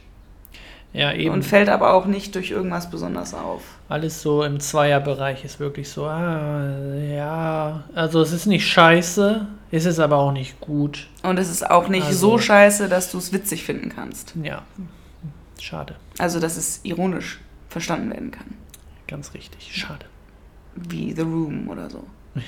Ja, 0.93 1.13
eben. 1.13 1.33
und 1.33 1.45
fällt 1.45 1.69
aber 1.69 1.93
auch 1.95 2.07
nicht 2.07 2.35
durch 2.35 2.51
irgendwas 2.51 2.91
besonders 2.91 3.33
auf. 3.33 3.63
Alles 3.89 4.23
so 4.23 4.43
im 4.43 4.59
Zweierbereich 4.59 5.45
ist 5.45 5.61
wirklich 5.61 5.89
so, 5.89 6.05
ah, 6.07 6.69
ja. 6.97 7.85
Also 7.95 8.21
es 8.23 8.33
ist 8.33 8.47
nicht 8.47 8.67
scheiße, 8.67 9.47
ist 9.71 9.87
es 9.87 10.01
aber 10.01 10.17
auch 10.17 10.33
nicht 10.33 10.61
gut. 10.61 11.07
Und 11.23 11.39
es 11.39 11.49
ist 11.49 11.69
auch 11.71 11.89
nicht 11.89 12.07
Also- 12.07 12.31
so 12.33 12.39
scheiße, 12.39 12.89
dass 12.89 13.13
du 13.13 13.19
es 13.19 13.33
witzig 13.33 13.63
finden 13.65 13.91
kannst. 13.95 14.35
Ja, 14.43 14.63
schade. 15.61 15.95
Also, 16.19 16.41
dass 16.41 16.57
es 16.57 16.81
ironisch 16.83 17.41
verstanden 17.69 18.11
werden 18.11 18.31
kann. 18.33 18.55
Ganz 19.07 19.33
richtig, 19.35 19.71
schade. 19.75 20.07
Wie 20.75 21.13
The 21.13 21.23
Room 21.23 21.69
oder 21.69 21.89
so. 21.89 22.05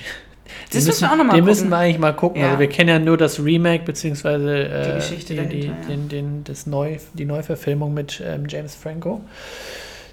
Das 0.45 0.75
müssen 0.75 0.87
müssen, 0.87 1.01
wir 1.01 1.07
auch 1.11 1.15
nochmal 1.17 1.27
gucken. 1.35 1.45
müssen 1.45 1.69
wir 1.69 1.77
eigentlich 1.77 1.99
mal 1.99 2.11
gucken. 2.13 2.41
Ja. 2.41 2.47
Also 2.47 2.59
wir 2.59 2.69
kennen 2.69 2.89
ja 2.89 2.99
nur 2.99 3.17
das 3.17 3.39
Remake, 3.43 3.83
beziehungsweise 3.85 4.67
äh, 4.67 4.87
Die 4.89 4.95
Geschichte 4.95 5.33
die, 5.35 5.39
die, 5.47 5.59
dahinter, 5.67 5.81
ja. 5.81 5.87
den, 5.95 6.09
den, 6.09 6.43
das 6.43 6.65
Neu, 6.67 6.97
die 7.13 7.25
Neuverfilmung 7.25 7.93
mit 7.93 8.21
ähm, 8.25 8.45
James 8.47 8.75
Franco 8.75 9.21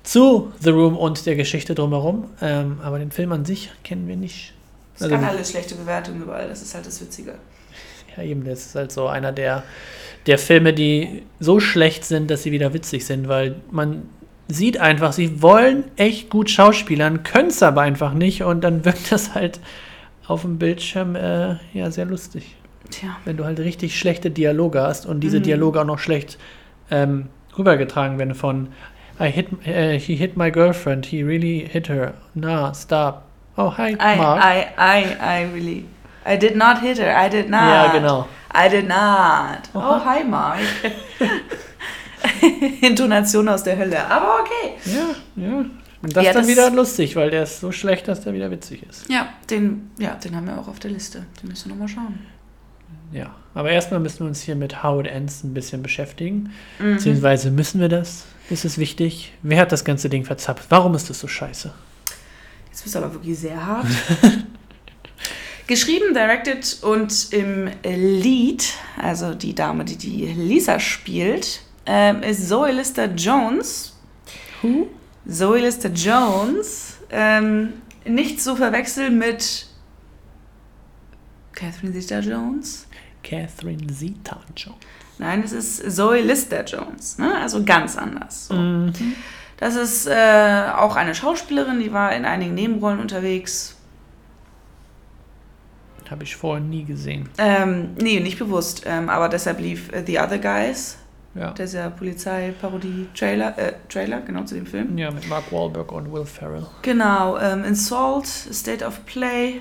zu 0.03 0.53
The 0.61 0.71
Room 0.71 0.97
und 0.97 1.27
der 1.27 1.37
Geschichte 1.37 1.75
drumherum. 1.75 2.25
Ähm, 2.41 2.79
aber 2.83 2.99
den 2.99 3.11
Film 3.11 3.33
an 3.33 3.45
sich 3.45 3.71
kennen 3.85 4.09
wir 4.09 4.17
nicht. 4.17 4.55
Es 4.97 5.03
Also- 5.03 5.15
kann 5.15 5.25
alles 5.25 5.51
schlechte 5.51 5.75
Bewertungen 5.75 6.23
überall, 6.23 6.49
das 6.49 6.63
ist 6.63 6.75
halt 6.75 6.87
das 6.87 7.01
Witzige. 7.01 7.35
Ja, 8.17 8.23
eben, 8.23 8.45
das 8.45 8.67
ist 8.67 8.75
halt 8.75 8.93
so 8.93 9.07
einer 9.07 9.33
der, 9.33 9.63
der 10.27 10.39
Filme, 10.39 10.73
die 10.73 11.23
so 11.39 11.61
schlecht 11.61 12.05
sind, 12.05 12.31
dass 12.31 12.43
sie 12.43 12.51
wieder 12.53 12.73
witzig 12.75 13.07
sind, 13.07 13.29
weil 13.29 13.57
man 13.71 14.09
sieht 14.49 14.79
einfach, 14.81 15.13
sie 15.13 15.43
wollen 15.43 15.85
echt 15.97 16.29
gut 16.29 16.51
schauspielern, 16.51 17.23
können 17.23 17.49
es 17.49 17.63
aber 17.63 17.83
einfach 17.83 18.13
nicht 18.15 18.43
und 18.43 18.63
dann 18.63 18.85
wirkt 18.85 19.13
das 19.13 19.35
halt 19.35 19.61
auf 20.31 20.43
dem 20.43 20.59
Bildschirm 20.59 21.17
äh, 21.17 21.57
ja 21.73 21.91
sehr 21.91 22.07
lustig. 22.07 22.57
Tja. 22.91 23.17
Wenn 23.25 23.37
du 23.37 23.45
halt 23.45 23.59
richtig 23.61 23.99
schlechte 23.99 24.31
Dialoge 24.31 24.81
hast 24.83 25.07
und 25.07 25.21
diese 25.21 25.39
Mhm. 25.39 25.43
Dialoge 25.45 25.81
auch 25.81 25.85
noch 25.85 25.99
schlecht 25.99 26.39
ähm, 26.91 27.29
rübergetragen 27.57 28.19
werden 28.19 28.35
von 28.35 28.69
I 29.21 29.31
hit, 29.31 29.49
äh, 29.67 29.99
he 29.99 30.17
hit 30.17 30.37
my 30.37 30.51
girlfriend, 30.51 31.05
he 31.07 31.23
really 31.23 31.69
hit 31.71 31.89
her. 31.89 32.15
Na, 32.35 32.73
stop. 32.75 33.23
Oh, 33.57 33.77
hi, 33.77 33.91
I, 34.01 34.17
Mark. 34.17 34.43
I, 34.43 34.67
I, 34.79 35.05
I 35.21 35.45
really. 35.53 35.85
I 36.25 36.37
did 36.39 36.57
not 36.57 36.79
hit 36.81 36.99
her. 36.99 37.15
I 37.15 37.29
did 37.29 37.51
not. 37.51 37.61
ja, 37.61 37.93
genau. 37.93 38.27
I 38.55 38.69
did 38.69 38.89
not. 38.89 39.69
Oh, 39.75 39.79
Aha. 39.79 40.05
hi, 40.05 40.25
Mark. 40.25 40.59
Intonation 42.81 43.49
aus 43.49 43.63
der 43.63 43.77
Hölle. 43.77 44.05
Aber 44.11 44.41
okay. 44.41 44.50
Und 46.03 46.17
das 46.17 46.25
ist 46.27 46.35
dann 46.35 46.43
das- 46.43 46.49
wieder 46.51 46.71
lustig, 46.71 47.17
weil 47.17 47.31
der 47.31 47.43
ist 47.43 47.61
so 47.61 47.73
schlecht, 47.73 48.09
dass 48.09 48.23
der 48.23 48.33
wieder 48.33 48.51
witzig 48.51 48.83
ist. 48.89 49.09
Ja, 49.11 49.29
den, 49.51 49.91
ja, 49.99 50.15
den 50.15 50.35
haben 50.35 50.47
wir 50.47 50.59
auch 50.59 50.69
auf 50.69 50.79
der 50.79 50.91
Liste. 50.91 51.27
Den 51.43 51.49
müssen 51.51 51.67
wir 51.69 51.75
nochmal 51.75 51.89
schauen. 51.89 52.19
Ja. 53.13 53.35
Aber 53.53 53.71
erstmal 53.71 53.99
müssen 54.01 54.21
wir 54.21 54.27
uns 54.27 54.41
hier 54.41 54.55
mit 54.55 54.83
Howard 54.85 55.09
Ends 55.09 55.43
ein 55.43 55.53
bisschen 55.53 55.83
beschäftigen. 55.83 56.53
Mhm. 56.79 56.95
Beziehungsweise 56.95 57.51
müssen 57.51 57.81
wir 57.81 57.89
das? 57.89 58.25
Ist 58.49 58.65
es 58.65 58.79
wichtig? 58.79 59.33
Wer 59.43 59.61
hat 59.61 59.73
das 59.73 59.85
ganze 59.85 60.09
Ding 60.09 60.25
verzapft? 60.25 60.67
Warum 60.71 60.95
ist 60.95 61.11
das 61.11 61.19
so 61.21 61.27
scheiße? 61.29 61.73
Jetzt 62.71 62.83
bist 62.85 62.95
du 62.95 63.01
aber 63.01 63.13
wirklich 63.13 63.39
sehr 63.39 63.65
hart. 63.67 63.87
Geschrieben, 65.67 66.15
directed 66.15 66.79
und 66.83 67.33
im 67.33 67.69
Lied, 67.85 68.73
also 69.01 69.35
die 69.35 69.55
Dame, 69.55 69.85
die 69.85 69.97
die 69.97 70.27
Lisa 70.27 70.81
spielt, 70.81 71.61
ähm, 71.87 72.23
ist 72.25 72.49
Zoe 72.49 72.73
Lister 72.73 73.07
Jones. 73.15 73.97
Who? 74.63 74.89
Zoe 75.29 75.61
Lister 75.61 75.91
Jones. 75.91 76.99
Ähm, 77.11 77.75
nicht 78.05 78.41
zu 78.41 78.57
verwechseln 78.57 79.19
mit 79.19 79.67
Catherine 81.53 81.99
Zeta 81.99 82.21
Jones. 82.21 82.87
Catherine 83.23 83.87
Zeta-Jones. 83.87 84.79
Nein, 85.19 85.43
es 85.45 85.53
ist 85.53 85.95
Zoe 85.95 86.23
Lister 86.23 86.65
Jones. 86.65 87.19
Ne? 87.19 87.37
Also 87.37 87.63
ganz 87.65 87.97
anders. 87.97 88.49
So. 88.49 88.55
Mhm. 88.55 88.93
Das 89.59 89.77
ist 89.77 90.07
äh, 90.07 90.69
auch 90.75 90.97
eine 90.97 91.15
Schauspielerin, 91.15 91.81
die 91.81 91.93
war 91.93 92.15
in 92.15 92.25
einigen 92.25 92.55
Nebenrollen 92.55 92.99
unterwegs. 92.99 93.77
Habe 96.11 96.25
ich 96.25 96.35
vorher 96.35 96.65
nie 96.65 96.85
gesehen. 96.85 97.29
Ähm, 97.39 97.91
nee, 98.01 98.19
nicht 98.19 98.39
bewusst. 98.39 98.83
Ähm, 98.85 99.09
aber 99.09 99.29
deshalb 99.29 99.61
lief 99.61 99.93
äh, 99.93 100.03
The 100.05 100.19
Other 100.19 100.39
Guys, 100.39 100.97
Ja. 101.35 101.53
dieser 101.53 101.91
Polizeiparodie-Trailer, 101.91 103.57
äh, 103.59 103.73
Trailer, 103.89 104.21
genau 104.23 104.43
zu 104.45 104.55
dem 104.57 104.67
Film. 104.67 104.99
ja, 104.99 105.11
mit 105.13 105.29
Mark 105.29 105.53
Wahlberg 105.53 105.93
und 105.93 106.13
Will 106.13 106.25
Ferrell. 106.25 106.67
Genau, 106.83 107.39
ähm, 107.39 107.65
in 107.65 107.75
Salt, 107.77 108.27
State 108.27 108.85
of 108.85 109.07
Play, 109.07 109.61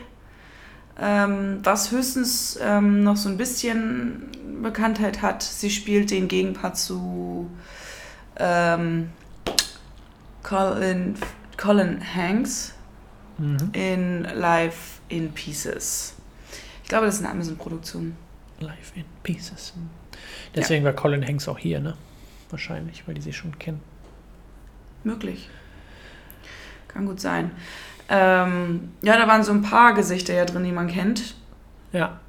ähm, 0.99 1.59
was 1.63 1.91
höchstens 1.91 2.57
ähm, 2.61 3.03
noch 3.03 3.15
so 3.17 3.29
ein 3.29 3.37
bisschen 3.37 4.29
Bekanntheit 4.63 5.21
hat. 5.21 5.43
Sie 5.43 5.69
spielt 5.69 6.09
den 6.11 6.27
Gegenpart 6.27 6.75
zu 6.77 7.49
ähm, 8.37 9.09
Colin, 10.43 11.15
Colin 11.57 11.99
Hanks 12.15 12.73
Mhm. 13.37 13.69
in 13.71 14.23
Life 14.35 14.99
in 15.07 15.31
Pieces. 15.31 16.13
Ich 16.83 16.89
glaube, 16.89 17.05
das 17.05 17.15
ist 17.15 17.21
eine 17.21 17.31
Amazon-Produktion. 17.31 18.13
Life 18.59 18.93
in 18.95 19.05
Pieces. 19.23 19.73
Deswegen 20.55 20.83
war 20.83 20.93
Colin 20.93 21.25
Hanks 21.25 21.47
auch 21.47 21.57
hier, 21.57 21.79
ne? 21.79 21.95
Wahrscheinlich, 22.49 23.07
weil 23.07 23.15
die 23.15 23.21
sich 23.21 23.37
schon 23.37 23.57
kennen. 23.59 23.81
Möglich. 25.03 25.49
Kann 26.87 27.05
gut 27.05 27.19
sein. 27.19 27.51
Ähm, 28.09 28.91
ja, 29.01 29.17
da 29.17 29.27
waren 29.27 29.43
so 29.43 29.51
ein 29.51 29.61
paar 29.61 29.93
Gesichter 29.93 30.33
ja 30.33 30.45
drin, 30.45 30.63
die 30.63 30.71
man 30.71 30.87
kennt. 30.87 31.35
Ja. 31.91 32.19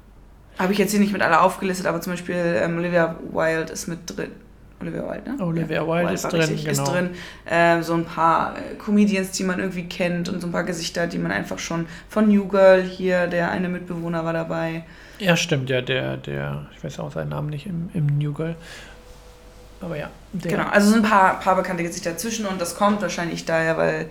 Habe 0.59 0.73
ich 0.73 0.79
jetzt 0.79 0.91
hier 0.91 0.99
nicht 0.99 1.13
mit 1.13 1.23
alle 1.23 1.41
aufgelistet, 1.41 1.87
aber 1.87 2.01
zum 2.01 2.13
Beispiel 2.13 2.35
ähm, 2.35 2.77
Olivia 2.77 3.17
Wilde 3.31 3.73
ist 3.73 3.87
mit 3.87 3.99
drin. 4.05 4.31
Olivia 4.81 5.09
Wilde, 5.09 5.31
ne? 5.31 5.43
Olivia 5.43 5.87
Wilde 5.87 6.13
ist 6.13 6.23
drin, 6.23 6.41
richtig, 6.41 6.65
genau. 6.65 6.83
Ist 6.83 6.91
drin. 6.91 7.09
Ähm, 7.49 7.83
so 7.83 7.93
ein 7.93 8.05
paar 8.05 8.55
äh, 8.57 8.75
Comedians, 8.75 9.31
die 9.31 9.43
man 9.43 9.59
irgendwie 9.59 9.83
kennt 9.83 10.29
und 10.29 10.41
so 10.41 10.47
ein 10.47 10.51
paar 10.51 10.63
Gesichter, 10.63 11.07
die 11.07 11.17
man 11.17 11.31
einfach 11.31 11.59
schon 11.59 11.87
von 12.09 12.27
New 12.27 12.47
Girl 12.47 12.81
hier, 12.81 13.27
der 13.27 13.51
eine 13.51 13.69
Mitbewohner 13.69 14.25
war 14.25 14.33
dabei. 14.33 14.83
Ja, 15.19 15.37
stimmt, 15.37 15.69
ja, 15.69 15.81
der, 15.81 16.17
der, 16.17 16.67
ich 16.75 16.83
weiß 16.83 16.99
auch 16.99 17.11
seinen 17.11 17.29
Namen 17.29 17.49
nicht 17.49 17.67
im, 17.67 17.89
im 17.93 18.07
New 18.17 18.33
Girl. 18.33 18.55
Aber 19.81 19.97
ja, 19.97 20.09
der. 20.33 20.51
Genau, 20.51 20.69
also 20.69 20.91
so 20.91 20.95
ein 20.95 21.03
paar, 21.03 21.39
paar 21.39 21.55
bekannte 21.55 21.83
Gesichter 21.83 22.11
dazwischen 22.11 22.45
und 22.45 22.61
das 22.61 22.75
kommt 22.75 23.01
wahrscheinlich 23.01 23.45
daher, 23.45 23.77
weil 23.77 24.07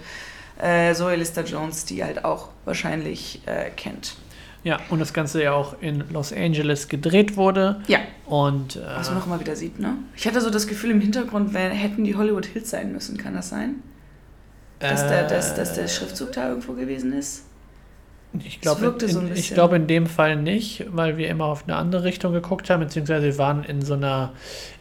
äh, 0.60 0.94
Zoe 0.94 1.16
Lister 1.16 1.44
Jones 1.44 1.84
die 1.84 2.04
halt 2.04 2.24
auch 2.24 2.48
wahrscheinlich 2.64 3.42
äh, 3.46 3.70
kennt. 3.70 4.16
Ja, 4.62 4.78
und 4.90 4.98
das 4.98 5.14
Ganze 5.14 5.42
ja 5.42 5.52
auch 5.52 5.80
in 5.80 6.04
Los 6.12 6.32
Angeles 6.32 6.88
gedreht 6.88 7.36
wurde. 7.36 7.80
Ja. 7.88 8.00
Und 8.26 8.76
äh, 8.76 8.80
Was 8.96 9.10
man 9.10 9.20
auch 9.22 9.26
immer 9.26 9.40
wieder 9.40 9.56
sieht, 9.56 9.80
ne? 9.80 9.94
Ich 10.14 10.26
hatte 10.26 10.40
so 10.40 10.50
das 10.50 10.66
Gefühl, 10.66 10.90
im 10.90 11.00
Hintergrund 11.00 11.54
wär, 11.54 11.70
hätten 11.70 12.04
die 12.04 12.14
Hollywood 12.14 12.46
Hills 12.46 12.70
sein 12.70 12.92
müssen. 12.92 13.16
Kann 13.16 13.34
das 13.34 13.48
sein? 13.48 13.76
Dass, 14.78 15.06
der, 15.06 15.26
dass, 15.26 15.54
dass 15.54 15.74
der 15.74 15.84
äh, 15.84 15.88
Schriftzug 15.88 16.32
da 16.32 16.48
irgendwo 16.48 16.72
gewesen 16.72 17.12
ist? 17.12 17.44
Ich 18.44 18.60
glaube, 18.60 18.94
so 19.08 19.22
ich 19.34 19.52
glaube 19.54 19.76
in 19.76 19.86
dem 19.88 20.06
Fall 20.06 20.36
nicht, 20.36 20.86
weil 20.90 21.16
wir 21.16 21.28
immer 21.28 21.46
auf 21.46 21.64
eine 21.64 21.76
andere 21.76 22.04
Richtung 22.04 22.32
geguckt 22.32 22.70
haben, 22.70 22.80
beziehungsweise 22.80 23.24
wir 23.24 23.38
waren 23.38 23.64
in 23.64 23.82
so 23.82 23.94
einer 23.94 24.32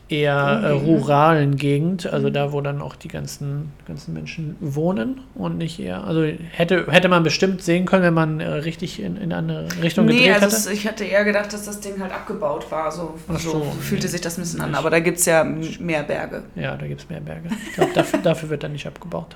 eher 0.10 0.34
äh, 0.36 0.70
Ruhigen. 0.72 0.86
ruralen 0.86 1.56
Gegend, 1.56 2.08
also 2.08 2.30
Mhm. 2.30 2.34
da, 2.34 2.52
wo 2.52 2.62
dann 2.62 2.82
auch 2.82 2.96
die 2.96 3.08
ganzen, 3.08 3.72
ganzen 3.88 4.14
Menschen 4.14 4.56
wohnen 4.60 5.22
und 5.36 5.58
nicht 5.60 5.80
eher, 5.80 6.04
also 6.04 6.24
hätte, 6.24 6.88
hätte 6.90 7.08
man 7.10 7.22
bestimmt 7.24 7.62
sehen 7.62 7.86
können, 7.86 8.04
wenn 8.04 8.16
man 8.16 8.40
äh, 8.40 8.48
richtig 8.48 9.00
in, 9.02 9.18
in 9.18 9.32
eine 9.32 9.68
Richtung 9.84 10.08
Nee, 10.08 10.14
gedreht 10.14 10.34
also 10.42 10.46
hätte. 10.48 10.56
es, 10.56 10.68
ich 10.68 10.88
hatte 10.88 11.04
eher 11.06 11.24
gedacht, 11.24 11.54
dass 11.54 11.66
das 11.66 11.80
Ding 11.80 12.02
halt 12.02 12.12
abgebaut 12.12 12.72
war. 12.72 12.92
So, 12.92 13.14
so, 13.30 13.38
so, 13.38 13.62
fühlte 13.80 14.06
nee. 14.08 14.12
sich 14.12 14.22
das 14.22 14.38
ein 14.38 14.42
bisschen 14.42 14.62
an. 14.62 14.74
Aber 14.74 14.90
da 14.90 15.00
gibt 15.00 15.20
es 15.20 15.26
ja 15.26 15.44
mehr 15.44 16.02
Berge. 16.04 16.44
Ja, 16.56 16.76
da 16.76 16.88
gibt 16.88 17.02
es 17.02 17.10
mehr 17.10 17.20
Berge. 17.22 17.50
Ich 17.68 17.74
glaube, 17.76 17.92
dafür, 17.94 18.20
dafür 18.24 18.50
wird 18.50 18.64
dann 18.64 18.72
nicht 18.72 18.88
abgebaut. 18.88 19.36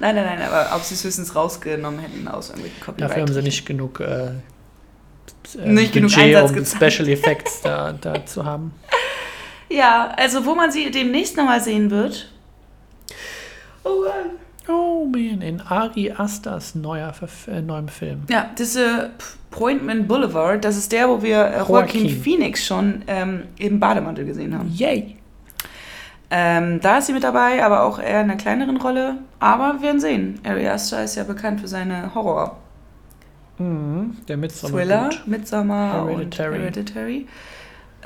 Nein, 0.00 0.14
nein, 0.14 0.24
nein, 0.24 0.42
aber 0.42 0.74
ob 0.74 0.82
sie 0.82 0.94
es 0.94 1.04
höchstens 1.04 1.34
rausgenommen 1.36 2.00
hätten 2.00 2.26
aus 2.28 2.48
irgendwelchen 2.48 2.80
Copyright. 2.80 3.10
Dafür 3.10 3.22
haben 3.22 3.32
sie 3.34 3.42
nicht 3.42 3.66
genug, 3.66 4.00
äh, 4.00 4.30
Nicht 5.66 5.92
genug 5.92 6.10
Budget, 6.10 6.34
Einsatz 6.36 6.50
um 6.50 6.56
gezahlt. 6.56 6.92
Special 6.94 7.08
Effects 7.10 7.60
da, 7.62 7.92
da 7.92 8.24
zu 8.24 8.44
haben. 8.44 8.72
Ja, 9.68 10.12
also 10.16 10.44
wo 10.46 10.54
man 10.54 10.70
sie 10.70 10.90
demnächst 10.90 11.36
nochmal 11.36 11.60
sehen 11.60 11.90
wird. 11.90 12.30
Oh 13.84 14.02
Mann. 14.04 14.30
Oh 14.68 15.04
man, 15.06 15.42
in 15.42 15.60
Ari 15.60 16.10
Asters 16.12 16.74
neuer 16.74 17.12
Verf 17.12 17.48
äh, 17.48 17.60
neuem 17.60 17.88
Film. 17.88 18.22
Ja, 18.30 18.50
diese 18.58 19.10
Pointman 19.50 20.06
Boulevard, 20.06 20.64
das 20.64 20.76
ist 20.76 20.90
der, 20.92 21.08
wo 21.08 21.22
wir 21.22 21.38
äh, 21.46 21.58
Joaquin 21.58 22.04
Joaquin. 22.06 22.22
Phoenix 22.22 22.64
schon 22.64 23.02
ähm, 23.06 23.44
im 23.58 23.78
Bademantel 23.80 24.24
gesehen 24.24 24.56
haben. 24.58 24.70
Yay! 24.74 25.16
Ähm, 26.30 26.80
da 26.80 26.98
ist 26.98 27.06
sie 27.06 27.12
mit 27.12 27.22
dabei, 27.22 27.62
aber 27.62 27.82
auch 27.82 27.98
eher 27.98 28.22
in 28.22 28.30
einer 28.30 28.36
kleineren 28.36 28.78
Rolle. 28.78 29.16
Aber 29.38 29.74
wir 29.74 29.82
werden 29.82 30.00
sehen. 30.00 30.40
Ari 30.44 30.66
Aster 30.66 31.04
ist 31.04 31.14
ja 31.14 31.24
bekannt 31.24 31.60
für 31.60 31.68
seine 31.68 32.14
Horror-Thriller, 32.14 32.56
Mhm, 33.58 34.16
der 34.26 34.36
Midsommar 34.36 34.84
gut. 35.10 35.22
Midsommar 35.26 36.06
Hereditary. 36.08 36.54
und 36.56 36.62
Hereditary. 36.62 37.26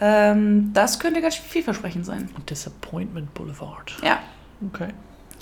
Ähm, 0.00 0.71
das 0.75 0.99
könnte 0.99 1.21
ganz 1.21 1.35
vielversprechend 1.37 2.07
sein. 2.07 2.28
Disappointment 2.49 3.35
Boulevard. 3.35 3.97
Ja, 4.02 4.21
Okay. 4.73 4.88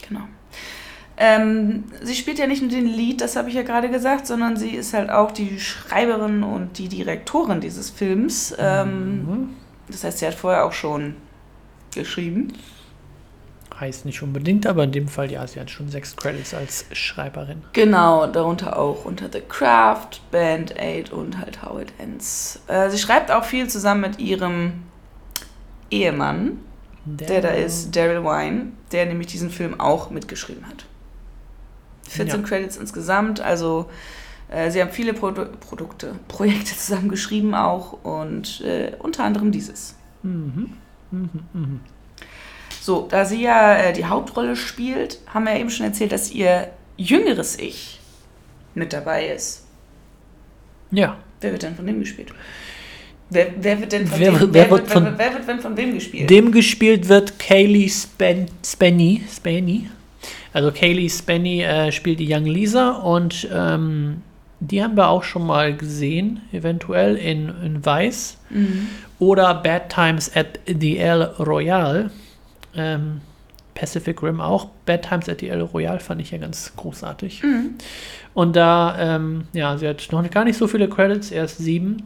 genau. 0.08 0.22
Ähm, 1.18 1.84
sie 2.02 2.14
spielt 2.14 2.38
ja 2.38 2.46
nicht 2.46 2.60
nur 2.60 2.70
den 2.70 2.86
Lied, 2.86 3.22
das 3.22 3.36
habe 3.36 3.48
ich 3.48 3.54
ja 3.54 3.62
gerade 3.62 3.88
gesagt, 3.90 4.26
sondern 4.26 4.56
sie 4.56 4.70
ist 4.70 4.92
halt 4.92 5.08
auch 5.08 5.30
die 5.32 5.58
Schreiberin 5.58 6.42
und 6.42 6.76
die 6.78 6.88
Direktorin 6.88 7.60
dieses 7.60 7.88
Films. 7.90 8.54
Ähm, 8.58 9.24
Mhm. 9.24 9.48
Das 9.88 10.04
heißt, 10.04 10.18
sie 10.18 10.26
hat 10.26 10.34
vorher 10.34 10.64
auch 10.66 10.72
schon 10.72 11.14
geschrieben. 11.94 12.52
Heißt 13.78 14.06
nicht 14.06 14.22
unbedingt, 14.22 14.66
aber 14.66 14.84
in 14.84 14.92
dem 14.92 15.06
Fall, 15.06 15.30
ja, 15.30 15.46
sie 15.46 15.60
hat 15.60 15.70
schon 15.70 15.90
sechs 15.90 16.16
Credits 16.16 16.54
als 16.54 16.86
Schreiberin. 16.92 17.62
Genau, 17.74 18.26
darunter 18.26 18.78
auch 18.78 19.04
unter 19.04 19.28
The 19.30 19.42
Craft, 19.42 20.20
Band 20.30 20.78
Aid 20.80 21.12
und 21.12 21.38
halt 21.38 21.62
How 21.62 21.82
It 21.82 21.92
Ends. 21.98 22.60
Äh, 22.68 22.88
sie 22.88 22.98
schreibt 22.98 23.30
auch 23.30 23.44
viel 23.44 23.68
zusammen 23.68 24.00
mit 24.00 24.18
ihrem 24.18 24.84
Ehemann, 25.90 26.58
der 27.04 27.42
da 27.42 27.50
ist, 27.50 27.94
Daryl 27.94 28.24
Wine, 28.24 28.72
der 28.92 29.06
nämlich 29.06 29.28
diesen 29.28 29.50
Film 29.50 29.78
auch 29.78 30.10
mitgeschrieben 30.10 30.66
hat. 30.66 30.86
14 32.08 32.40
Ja. 32.40 32.46
Credits 32.46 32.76
insgesamt, 32.76 33.40
also 33.40 33.90
äh, 34.48 34.70
sie 34.70 34.80
haben 34.80 34.90
viele 34.90 35.12
Produ 35.12 35.46
Produkte, 35.60 36.14
Projekte 36.28 36.76
zusammen 36.76 37.08
geschrieben 37.08 37.54
auch 37.54 37.92
und 38.04 38.60
äh, 38.62 38.92
unter 38.98 39.24
anderem 39.24 39.52
dieses. 39.52 39.96
Mhm. 40.22 40.72
Mhm. 41.10 41.30
Mhm. 41.52 41.80
So, 42.86 43.08
da 43.10 43.24
sie 43.24 43.42
ja 43.42 43.74
äh, 43.78 43.92
die 43.92 44.04
Hauptrolle 44.04 44.54
spielt, 44.54 45.18
haben 45.34 45.44
wir 45.46 45.54
ja 45.54 45.58
eben 45.58 45.70
schon 45.70 45.86
erzählt, 45.86 46.12
dass 46.12 46.30
ihr 46.30 46.68
jüngeres 46.96 47.58
Ich 47.58 47.98
mit 48.76 48.92
dabei 48.92 49.26
ist. 49.26 49.66
Ja, 50.92 51.16
Wer 51.40 51.50
wird 51.50 51.64
denn 51.64 51.74
von 51.74 51.84
dem 51.84 51.98
gespielt? 51.98 52.28
Wer, 53.28 53.48
wer 53.60 53.80
wird 53.80 53.90
denn 53.90 54.06
von 54.06 54.20
Wer- 54.20 54.30
dem, 54.30 54.40
wer 54.40 54.52
wer, 54.52 54.70
wird 54.70 54.82
wird, 54.82 54.92
von- 54.92 55.04
wer, 55.04 55.18
wer 55.18 55.34
wird 55.34 55.48
denn 55.48 55.58
von 55.58 55.76
wem 55.76 55.94
gespielt? 55.94 56.30
dem 56.30 56.52
gespielt 56.52 57.08
wird 57.08 57.40
Kaylee 57.40 57.88
Spen 57.88 58.46
Spenny. 58.64 59.22
Spenny. 59.34 59.90
Also 60.52 60.70
Kaylee 60.70 61.08
Spenny 61.10 61.62
äh, 61.62 61.90
spielt 61.90 62.20
die 62.20 62.32
Young 62.32 62.44
Lisa 62.46 62.90
und 62.92 63.48
ähm, 63.52 64.22
die 64.60 64.80
haben 64.80 64.96
wir 64.96 65.08
auch 65.08 65.24
schon 65.24 65.44
mal 65.44 65.76
gesehen, 65.76 66.40
eventuell 66.52 67.16
in, 67.16 67.48
in 67.64 67.84
Weiß. 67.84 68.38
Mhm. 68.50 68.86
Oder 69.18 69.54
Bad 69.54 69.88
Times 69.92 70.30
at 70.36 70.60
the 70.68 70.98
El 70.98 71.22
Royale. 71.40 72.12
Ähm, 72.76 73.20
Pacific 73.76 74.22
Rim 74.22 74.40
auch. 74.40 74.70
Bad 74.86 75.02
Times 75.02 75.28
at 75.28 75.40
the 75.40 75.48
El 75.48 75.62
Royale 75.62 76.00
fand 76.00 76.20
ich 76.20 76.32
ja 76.32 76.38
ganz 76.38 76.72
großartig. 76.74 77.44
Mhm. 77.44 77.74
Und 78.34 78.56
da, 78.56 78.96
ähm, 78.98 79.46
ja, 79.52 79.78
sie 79.78 79.86
hat 79.86 80.08
noch 80.10 80.28
gar 80.30 80.44
nicht 80.44 80.56
so 80.56 80.66
viele 80.66 80.88
Credits, 80.88 81.30
erst 81.30 81.58
sieben. 81.58 82.04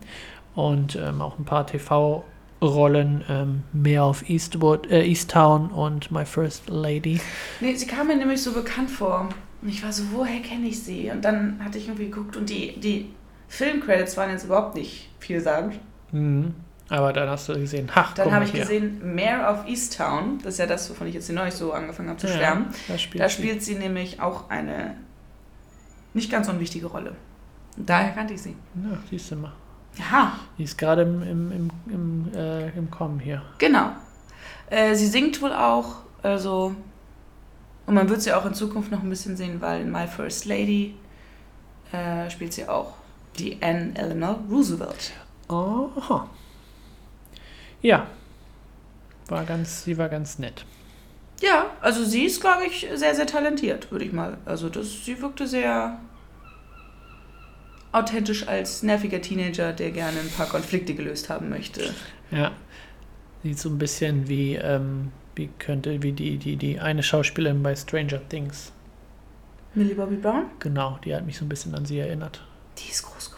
Und 0.54 0.96
ähm, 0.96 1.22
auch 1.22 1.38
ein 1.38 1.44
paar 1.44 1.66
TV-Rollen, 1.66 3.24
ähm, 3.28 3.62
mehr 3.72 4.04
auf 4.04 4.28
Eastwood, 4.28 4.90
äh, 4.90 5.04
Easttown 5.04 5.70
und 5.70 6.10
My 6.10 6.26
First 6.26 6.68
Lady. 6.68 7.20
Nee, 7.60 7.74
sie 7.76 7.86
kam 7.86 8.08
mir 8.08 8.16
nämlich 8.16 8.42
so 8.42 8.52
bekannt 8.52 8.90
vor. 8.90 9.28
Und 9.62 9.68
ich 9.68 9.82
war 9.82 9.92
so, 9.92 10.02
woher 10.12 10.40
kenne 10.40 10.66
ich 10.66 10.82
sie? 10.82 11.10
Und 11.10 11.24
dann 11.24 11.60
hatte 11.64 11.78
ich 11.78 11.86
irgendwie 11.86 12.06
geguckt 12.06 12.36
und 12.36 12.50
die, 12.50 12.78
die 12.80 13.10
Filmcredits 13.48 14.16
waren 14.16 14.30
jetzt 14.30 14.44
überhaupt 14.44 14.74
nicht 14.74 15.08
vielsagend. 15.20 15.78
Mhm. 16.12 16.54
Aber 16.90 17.12
dann 17.12 17.28
hast 17.30 17.48
du 17.48 17.54
gesehen, 17.54 17.88
ach, 17.94 18.12
Dann 18.14 18.32
habe 18.32 18.44
ich 18.44 18.50
hier. 18.50 18.60
gesehen, 18.62 19.14
Mayor 19.14 19.48
of 19.50 19.66
Easttown, 19.68 20.38
das 20.42 20.54
ist 20.54 20.58
ja 20.58 20.66
das, 20.66 20.90
wovon 20.90 21.06
ich 21.06 21.14
jetzt 21.14 21.30
neulich 21.30 21.54
so 21.54 21.72
angefangen 21.72 22.08
habe 22.10 22.18
zu 22.18 22.26
Ja, 22.26 22.34
schwärmen. 22.34 22.66
da 22.88 22.98
spielt 22.98 23.24
Da 23.24 23.28
sie. 23.28 23.34
spielt 23.34 23.62
sie 23.62 23.76
nämlich 23.76 24.20
auch 24.20 24.50
eine 24.50 24.96
nicht 26.12 26.30
ganz 26.30 26.48
unwichtige 26.48 26.86
Rolle. 26.88 27.14
Und 27.76 27.88
daher 27.88 28.10
kannte 28.12 28.34
ich 28.34 28.42
sie. 28.42 28.56
Ja, 28.74 28.98
siehst 29.08 29.30
du 29.30 29.36
mal. 29.36 29.52
Ja, 29.96 30.32
Die 30.58 30.64
ist 30.64 30.76
gerade 30.78 31.02
im, 31.02 31.22
im, 31.22 31.52
im, 31.52 31.70
im, 31.86 32.34
äh, 32.34 32.68
im 32.70 32.90
Kommen 32.90 33.20
hier. 33.20 33.42
genau. 33.58 33.90
Äh, 34.68 34.94
sie 34.94 35.06
singt 35.08 35.40
wohl 35.42 35.52
auch, 35.52 35.96
also. 36.22 36.74
Und 37.86 37.94
man 37.94 38.08
wird 38.08 38.22
sie 38.22 38.32
auch 38.32 38.46
in 38.46 38.54
Zukunft 38.54 38.92
noch 38.92 39.02
ein 39.02 39.10
bisschen 39.10 39.36
sehen, 39.36 39.60
weil 39.60 39.80
in 39.82 39.90
My 39.90 40.06
First 40.06 40.44
Lady 40.44 40.94
äh, 41.92 42.30
spielt 42.30 42.52
sie 42.52 42.68
auch 42.68 42.94
die 43.38 43.58
Anne 43.60 43.92
Eleanor 43.96 44.38
Roosevelt. 44.48 45.10
Aha. 45.48 46.28
Ja. 47.82 48.06
War 49.28 49.44
ganz, 49.44 49.84
sie 49.84 49.96
war 49.96 50.08
ganz 50.08 50.38
nett. 50.38 50.64
Ja, 51.40 51.70
also 51.80 52.04
sie 52.04 52.24
ist, 52.24 52.40
glaube 52.40 52.64
ich, 52.66 52.86
sehr, 52.94 53.14
sehr 53.14 53.26
talentiert, 53.26 53.90
würde 53.90 54.04
ich 54.04 54.12
mal. 54.12 54.36
Also 54.44 54.68
das, 54.68 55.04
sie 55.04 55.22
wirkte 55.22 55.46
sehr 55.46 55.98
authentisch 57.92 58.46
als 58.46 58.82
nerviger 58.82 59.20
Teenager, 59.20 59.72
der 59.72 59.90
gerne 59.90 60.20
ein 60.20 60.30
paar 60.30 60.46
Konflikte 60.46 60.94
gelöst 60.94 61.30
haben 61.30 61.48
möchte. 61.48 61.94
Ja. 62.30 62.52
Sieht 63.42 63.58
so 63.58 63.70
ein 63.70 63.78
bisschen 63.78 64.28
wie, 64.28 64.54
ähm, 64.56 65.12
wie 65.34 65.48
könnte, 65.58 66.02
wie 66.02 66.12
die, 66.12 66.36
die, 66.36 66.56
die 66.56 66.78
eine 66.78 67.02
Schauspielerin 67.02 67.62
bei 67.62 67.74
Stranger 67.74 68.20
Things. 68.28 68.72
Millie 69.74 69.94
Bobby 69.94 70.16
Brown? 70.16 70.46
Genau, 70.58 70.98
die 71.04 71.14
hat 71.14 71.24
mich 71.24 71.38
so 71.38 71.44
ein 71.44 71.48
bisschen 71.48 71.74
an 71.74 71.86
sie 71.86 71.98
erinnert. 72.00 72.44
Die 72.78 72.90
ist 72.90 73.02
groß. 73.02 73.29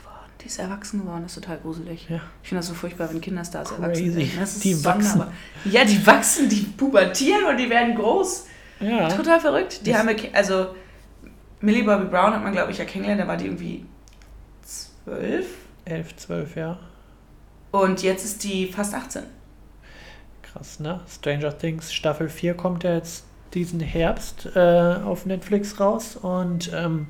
Die 0.43 0.47
ist 0.47 0.59
erwachsen 0.59 1.01
geworden. 1.03 1.23
Das 1.23 1.37
ist 1.37 1.43
total 1.43 1.59
gruselig. 1.59 2.07
Ja. 2.09 2.21
Ich 2.43 2.49
finde 2.49 2.59
das 2.61 2.67
so 2.69 2.75
furchtbar, 2.75 3.09
wenn 3.11 3.21
Kinderstars 3.21 3.69
Crazy. 3.71 3.83
erwachsen 3.83 4.17
werden. 4.17 4.31
Das 4.41 4.53
ist 4.55 4.65
Die 4.65 4.75
sonderbar. 4.75 5.33
Ja, 5.65 5.85
die 5.85 6.05
wachsen, 6.07 6.49
die 6.49 6.61
pubertieren 6.77 7.45
und 7.45 7.57
die 7.57 7.71
werden 7.71 7.95
groß. 7.95 8.47
Ja. 8.81 9.09
Total 9.09 9.39
verrückt. 9.41 9.87
Die 9.87 9.91
Das- 9.91 10.01
haben 10.01 10.09
wir, 10.09 10.17
also 10.35 10.75
Millie 11.61 11.85
Bobby 11.85 12.07
Brown 12.07 12.35
hat 12.35 12.43
man, 12.43 12.53
glaube 12.53 12.73
ich, 12.73 12.79
ja 12.79 12.85
kennengelernt. 12.85 13.23
Da 13.23 13.29
war 13.29 13.37
die 13.37 13.45
irgendwie 13.47 13.87
zwölf. 14.63 15.47
11, 15.85 16.17
12, 16.17 16.57
ja. 16.57 16.79
Und 17.71 18.03
jetzt 18.03 18.25
ist 18.25 18.45
die 18.45 18.67
fast 18.67 18.95
18. 18.95 19.23
Krass, 20.43 20.81
ne? 20.81 21.01
Stranger 21.09 21.57
Things 21.57 21.93
Staffel 21.93 22.29
4 22.29 22.55
kommt 22.55 22.85
ja 22.85 22.95
jetzt 22.95 23.25
diesen 23.55 23.81
Herbst 23.81 24.49
äh, 24.55 24.97
auf 25.05 25.27
Netflix 25.27 25.79
raus 25.81 26.17
und 26.17 26.71
ähm, 26.75 27.09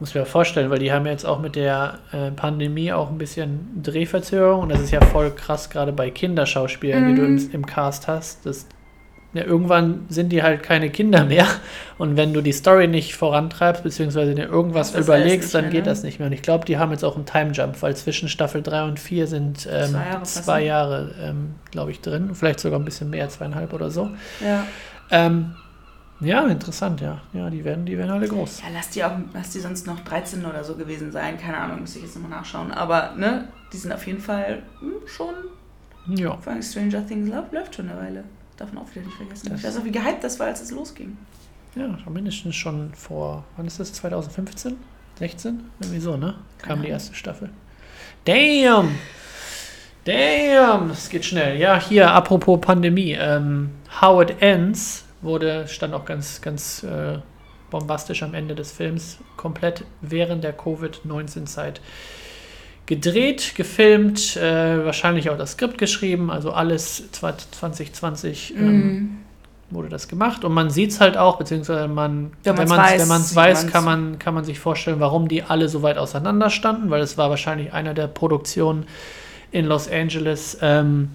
muss 0.00 0.14
mir 0.14 0.24
vorstellen, 0.24 0.70
weil 0.70 0.78
die 0.78 0.92
haben 0.92 1.06
jetzt 1.06 1.24
auch 1.26 1.38
mit 1.40 1.56
der 1.56 1.98
äh, 2.12 2.30
Pandemie 2.30 2.92
auch 2.92 3.10
ein 3.10 3.18
bisschen 3.18 3.82
Drehverzögerung 3.82 4.62
und 4.62 4.68
das 4.70 4.80
ist 4.80 4.90
ja 4.90 5.00
voll 5.02 5.30
krass, 5.30 5.70
gerade 5.70 5.92
bei 5.92 6.10
Kinderschauspielern, 6.10 7.08
die 7.08 7.14
du 7.14 7.22
Mhm. 7.22 7.38
im, 7.38 7.50
im 7.52 7.66
Cast 7.66 8.08
hast. 8.08 8.46
Das, 8.46 8.66
ja, 9.32 9.44
irgendwann 9.44 10.06
sind 10.08 10.30
die 10.32 10.42
halt 10.42 10.64
keine 10.64 10.90
Kinder 10.90 11.24
mehr 11.24 11.46
und 11.98 12.16
wenn 12.16 12.32
du 12.32 12.40
die 12.40 12.50
Story 12.52 12.88
nicht 12.88 13.14
vorantreibst, 13.14 13.84
beziehungsweise 13.84 14.34
dir 14.34 14.46
irgendwas 14.48 14.90
Das 14.92 15.04
überlegst, 15.06 15.54
dann 15.54 15.64
mehr, 15.66 15.70
geht 15.70 15.84
ne? 15.84 15.90
das 15.90 16.02
nicht 16.02 16.18
mehr. 16.18 16.26
Und 16.26 16.32
ich 16.32 16.42
glaube, 16.42 16.64
die 16.64 16.78
haben 16.78 16.90
jetzt 16.90 17.04
auch 17.04 17.14
einen 17.14 17.26
Timejump, 17.26 17.80
weil 17.80 17.94
zwischen 17.94 18.28
Staffel 18.28 18.60
3 18.62 18.84
und 18.84 18.98
4 18.98 19.26
sind 19.28 19.68
ähm, 19.70 19.90
Zwei 19.90 20.02
Jahre 20.02 20.22
zwei? 20.24 20.64
Jahre, 20.64 21.14
ähm, 21.22 21.54
glaube 21.70 21.90
ich, 21.92 22.00
drin. 22.00 22.30
Vielleicht 22.34 22.58
sogar 22.58 22.80
ein 22.80 22.84
bisschen 22.84 23.10
mehr, 23.10 23.28
zweieinhalb 23.28 23.72
oder 23.72 23.90
so. 23.90 24.10
Ja. 24.44 24.64
Ähm, 25.12 25.54
ja, 26.20 26.46
interessant, 26.46 27.00
ja. 27.00 27.20
Ja, 27.32 27.48
die 27.50 27.64
werden, 27.64 27.86
die 27.86 27.96
werden 27.96 28.10
alle 28.10 28.28
groß. 28.28 28.60
Ja, 28.60 28.66
lass 28.72 28.90
die 28.90 29.02
auch, 29.04 29.12
lass 29.32 29.50
die 29.50 29.60
sonst 29.60 29.86
noch 29.86 30.00
13 30.00 30.44
oder 30.44 30.62
so 30.64 30.74
gewesen 30.76 31.10
sein. 31.12 31.38
Keine 31.38 31.56
Ahnung, 31.58 31.80
müsste 31.80 31.98
ich 31.98 32.04
jetzt 32.04 32.14
nochmal 32.16 32.38
nachschauen. 32.38 32.72
Aber, 32.72 33.14
ne, 33.16 33.48
die 33.72 33.76
sind 33.76 33.92
auf 33.92 34.06
jeden 34.06 34.20
Fall 34.20 34.62
hm, 34.80 34.92
schon, 35.06 35.34
Ja. 36.16 36.36
vor 36.36 36.52
allem 36.52 36.62
Stranger 36.62 37.06
Things 37.06 37.28
läuft, 37.30 37.52
läuft 37.52 37.74
schon 37.74 37.88
eine 37.88 37.98
Weile. 38.00 38.24
Darf 38.56 38.72
man 38.72 38.84
auch 38.84 38.90
wieder 38.94 39.06
nicht 39.06 39.16
vergessen. 39.16 39.48
Das- 39.50 39.60
ich 39.60 39.66
weiß 39.66 39.78
auch, 39.78 39.84
wie 39.84 39.90
gehypt 39.92 40.22
das 40.22 40.38
war, 40.38 40.48
als 40.48 40.60
es 40.60 40.70
losging. 40.70 41.16
Ja, 41.76 41.96
schon 42.02 42.12
mindestens 42.12 42.56
schon 42.56 42.92
vor, 42.94 43.44
wann 43.56 43.66
ist 43.66 43.78
das? 43.80 43.92
2015? 43.92 44.76
16? 45.18 45.60
Irgendwie 45.80 46.00
so, 46.00 46.16
ne? 46.16 46.34
Kam 46.58 46.68
Keine 46.76 46.82
die 46.82 46.88
erste 46.88 47.14
Staffel. 47.14 47.50
Damn! 48.24 48.90
Damn! 50.04 50.88
Das 50.88 51.08
geht 51.08 51.24
schnell. 51.24 51.58
Ja, 51.58 51.78
hier, 51.80 52.10
apropos 52.10 52.60
Pandemie. 52.60 53.12
Ähm, 53.18 53.70
How 54.00 54.22
It 54.22 54.40
Ends 54.42 55.04
wurde, 55.22 55.68
stand 55.68 55.94
auch 55.94 56.04
ganz, 56.04 56.40
ganz 56.40 56.82
äh, 56.82 57.18
bombastisch 57.70 58.22
am 58.22 58.34
Ende 58.34 58.54
des 58.54 58.72
Films, 58.72 59.18
komplett 59.36 59.84
während 60.00 60.42
der 60.44 60.52
Covid-19-Zeit 60.52 61.80
gedreht, 62.86 63.54
gefilmt, 63.54 64.36
äh, 64.36 64.84
wahrscheinlich 64.84 65.30
auch 65.30 65.38
das 65.38 65.52
Skript 65.52 65.78
geschrieben, 65.78 66.30
also 66.30 66.50
alles 66.50 67.10
2020 67.12 68.54
ähm, 68.56 68.66
Mhm. 68.66 69.16
wurde 69.70 69.88
das 69.88 70.08
gemacht 70.08 70.44
und 70.44 70.52
man 70.52 70.70
sieht 70.70 70.90
es 70.90 71.00
halt 71.00 71.16
auch, 71.16 71.38
beziehungsweise 71.38 71.86
man, 71.86 72.32
Wenn 72.42 72.58
wenn 72.58 72.68
man's 72.68 72.70
man 72.70 72.80
es 72.80 72.86
weiß, 73.06 73.28
sieht 73.28 73.36
weiß 73.36 73.62
man's. 73.62 73.72
kann, 73.72 73.84
man, 73.84 74.18
kann 74.18 74.34
man 74.34 74.44
sich 74.44 74.58
vorstellen, 74.58 74.98
warum 74.98 75.28
die 75.28 75.44
alle 75.44 75.68
so 75.68 75.82
weit 75.82 75.98
auseinander 75.98 76.50
standen, 76.50 76.90
weil 76.90 77.00
es 77.02 77.16
war 77.16 77.30
wahrscheinlich 77.30 77.72
eine 77.72 77.94
der 77.94 78.08
Produktionen 78.08 78.86
in 79.52 79.66
Los 79.66 79.88
Angeles, 79.88 80.58
ähm, 80.60 81.10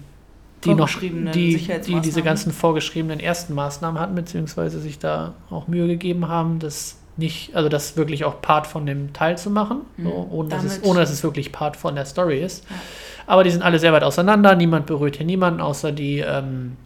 die 0.66 0.74
noch 0.74 1.00
die, 1.00 1.56
die 1.86 2.00
diese 2.00 2.22
ganzen 2.22 2.52
vorgeschriebenen 2.52 3.20
ersten 3.20 3.54
Maßnahmen 3.54 4.00
hatten, 4.00 4.14
beziehungsweise 4.14 4.80
sich 4.80 4.98
da 4.98 5.34
auch 5.50 5.68
Mühe 5.68 5.86
gegeben 5.86 6.28
haben, 6.28 6.58
das 6.58 6.96
nicht, 7.16 7.56
also 7.56 7.68
das 7.68 7.96
wirklich 7.96 8.24
auch 8.24 8.42
Part 8.42 8.66
von 8.66 8.84
dem 8.84 9.12
Teil 9.12 9.38
zu 9.38 9.48
machen, 9.50 9.80
so, 9.96 10.02
Mhm. 10.04 10.32
ohne, 10.32 10.48
dass 10.50 10.64
es, 10.64 10.84
ohne 10.84 11.00
dass 11.00 11.10
es 11.10 11.22
wirklich 11.22 11.50
Part 11.50 11.76
von 11.76 11.94
der 11.94 12.04
Story 12.04 12.40
ist. 12.40 12.64
Ja. 12.68 12.76
Aber 13.26 13.42
die 13.42 13.50
sind 13.50 13.62
alle 13.62 13.78
sehr 13.78 13.92
weit 13.92 14.02
auseinander, 14.04 14.54
niemand 14.54 14.86
berührt 14.86 15.16
hier 15.16 15.26
niemanden, 15.26 15.60
außer 15.60 15.92
die 15.92 16.18
ähm, 16.18 16.76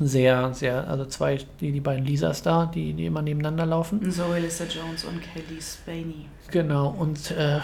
sehr, 0.00 0.52
sehr, 0.52 0.86
also 0.88 1.04
zwei, 1.06 1.38
die, 1.60 1.72
die 1.72 1.80
beiden 1.80 2.04
Lisas 2.04 2.42
da, 2.42 2.66
die, 2.66 2.92
die 2.92 3.06
immer 3.06 3.22
nebeneinander 3.22 3.66
laufen. 3.66 4.10
Zoe 4.10 4.38
Lissa 4.40 4.64
Jones 4.64 5.04
und 5.04 5.20
Kelly 5.22 5.60
Spaney. 5.60 6.26
Genau, 6.50 6.88
und 6.98 7.30
äh, 7.30 7.60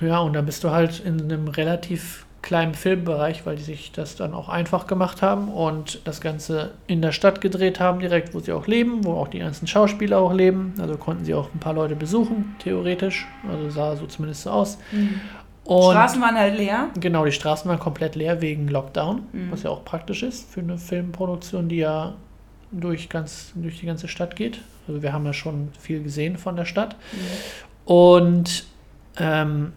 ja, 0.00 0.18
und 0.18 0.34
da 0.34 0.42
bist 0.42 0.62
du 0.64 0.70
halt 0.70 1.00
in 1.00 1.20
einem 1.22 1.48
relativ 1.48 2.25
kleinen 2.42 2.74
Filmbereich, 2.74 3.44
weil 3.44 3.56
die 3.56 3.62
sich 3.62 3.90
das 3.92 4.14
dann 4.14 4.32
auch 4.32 4.48
einfach 4.48 4.86
gemacht 4.86 5.20
haben 5.20 5.48
und 5.48 6.00
das 6.04 6.20
Ganze 6.20 6.72
in 6.86 7.02
der 7.02 7.10
Stadt 7.12 7.40
gedreht 7.40 7.80
haben, 7.80 7.98
direkt, 7.98 8.34
wo 8.34 8.40
sie 8.40 8.52
auch 8.52 8.66
leben, 8.68 9.04
wo 9.04 9.14
auch 9.14 9.26
die 9.28 9.40
ganzen 9.40 9.66
Schauspieler 9.66 10.18
auch 10.18 10.32
leben. 10.32 10.74
Also 10.78 10.96
konnten 10.96 11.24
sie 11.24 11.34
auch 11.34 11.48
ein 11.52 11.58
paar 11.58 11.72
Leute 11.74 11.96
besuchen, 11.96 12.54
theoretisch. 12.60 13.26
Also 13.50 13.70
sah 13.70 13.96
so 13.96 14.06
zumindest 14.06 14.42
so 14.42 14.50
aus. 14.50 14.78
Und 15.64 15.82
Straßen 15.90 16.22
waren 16.22 16.36
halt 16.36 16.56
leer. 16.56 16.90
Genau, 17.00 17.24
die 17.24 17.32
Straßen 17.32 17.68
waren 17.68 17.80
komplett 17.80 18.14
leer 18.14 18.40
wegen 18.40 18.68
Lockdown, 18.68 19.22
Mhm. 19.32 19.50
was 19.50 19.64
ja 19.64 19.70
auch 19.70 19.84
praktisch 19.84 20.22
ist 20.22 20.48
für 20.48 20.60
eine 20.60 20.78
Filmproduktion, 20.78 21.68
die 21.68 21.78
ja 21.78 22.14
durch, 22.70 23.08
ganz, 23.08 23.52
durch 23.56 23.80
die 23.80 23.86
ganze 23.86 24.06
Stadt 24.06 24.36
geht. 24.36 24.60
Also 24.86 25.02
wir 25.02 25.12
haben 25.12 25.26
ja 25.26 25.32
schon 25.32 25.70
viel 25.80 26.00
gesehen 26.02 26.36
von 26.38 26.54
der 26.54 26.64
Stadt. 26.66 26.94
Und 27.84 28.64
ähm, 29.18 29.72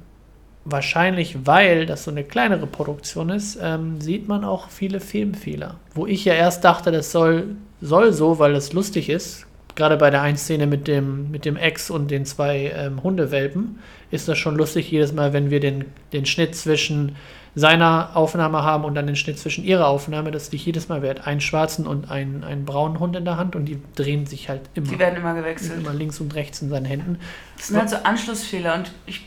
wahrscheinlich, 0.65 1.45
weil 1.45 1.85
das 1.85 2.03
so 2.03 2.11
eine 2.11 2.23
kleinere 2.23 2.67
Produktion 2.67 3.29
ist, 3.29 3.57
ähm, 3.61 3.99
sieht 4.01 4.27
man 4.27 4.43
auch 4.43 4.69
viele 4.69 4.99
Filmfehler. 4.99 5.75
Wo 5.93 6.05
ich 6.05 6.25
ja 6.25 6.33
erst 6.33 6.63
dachte, 6.63 6.91
das 6.91 7.11
soll, 7.11 7.55
soll 7.81 8.13
so, 8.13 8.39
weil 8.39 8.55
es 8.55 8.73
lustig 8.73 9.09
ist. 9.09 9.45
Gerade 9.75 9.97
bei 9.97 10.09
der 10.09 10.21
einen 10.21 10.37
Szene 10.37 10.67
mit 10.67 10.87
dem, 10.87 11.31
mit 11.31 11.45
dem 11.45 11.55
Ex 11.55 11.89
und 11.89 12.11
den 12.11 12.25
zwei 12.25 12.73
ähm, 12.75 13.01
Hundewelpen 13.01 13.79
ist 14.11 14.27
das 14.27 14.37
schon 14.37 14.55
lustig 14.55 14.91
jedes 14.91 15.13
Mal, 15.13 15.31
wenn 15.31 15.49
wir 15.49 15.59
den, 15.59 15.85
den 16.11 16.25
Schnitt 16.25 16.55
zwischen 16.55 17.15
seiner 17.55 18.15
Aufnahme 18.15 18.63
haben 18.63 18.83
und 18.83 18.95
dann 18.95 19.07
den 19.07 19.15
Schnitt 19.15 19.39
zwischen 19.39 19.63
ihrer 19.63 19.87
Aufnahme, 19.87 20.31
dass 20.31 20.49
dich 20.49 20.65
jedes 20.65 20.89
Mal 20.89 21.01
wird 21.01 21.25
einen 21.27 21.41
schwarzen 21.41 21.87
und 21.87 22.11
einen, 22.11 22.43
einen 22.43 22.65
braunen 22.65 22.99
Hund 22.99 23.15
in 23.15 23.25
der 23.25 23.37
Hand 23.37 23.55
und 23.55 23.65
die 23.65 23.81
drehen 23.95 24.25
sich 24.25 24.49
halt 24.49 24.61
immer, 24.75 24.87
Die 24.87 24.99
werden 24.99 25.15
immer 25.15 25.33
gewechselt. 25.33 25.79
immer 25.79 25.93
links 25.93 26.19
und 26.19 26.35
rechts 26.35 26.61
in 26.61 26.69
seinen 26.69 26.85
Händen. 26.85 27.19
Das 27.57 27.67
sind 27.67 27.77
halt 27.77 27.89
so 27.89 27.97
Anschlussfehler 28.03 28.75
und 28.75 28.91
ich, 29.05 29.25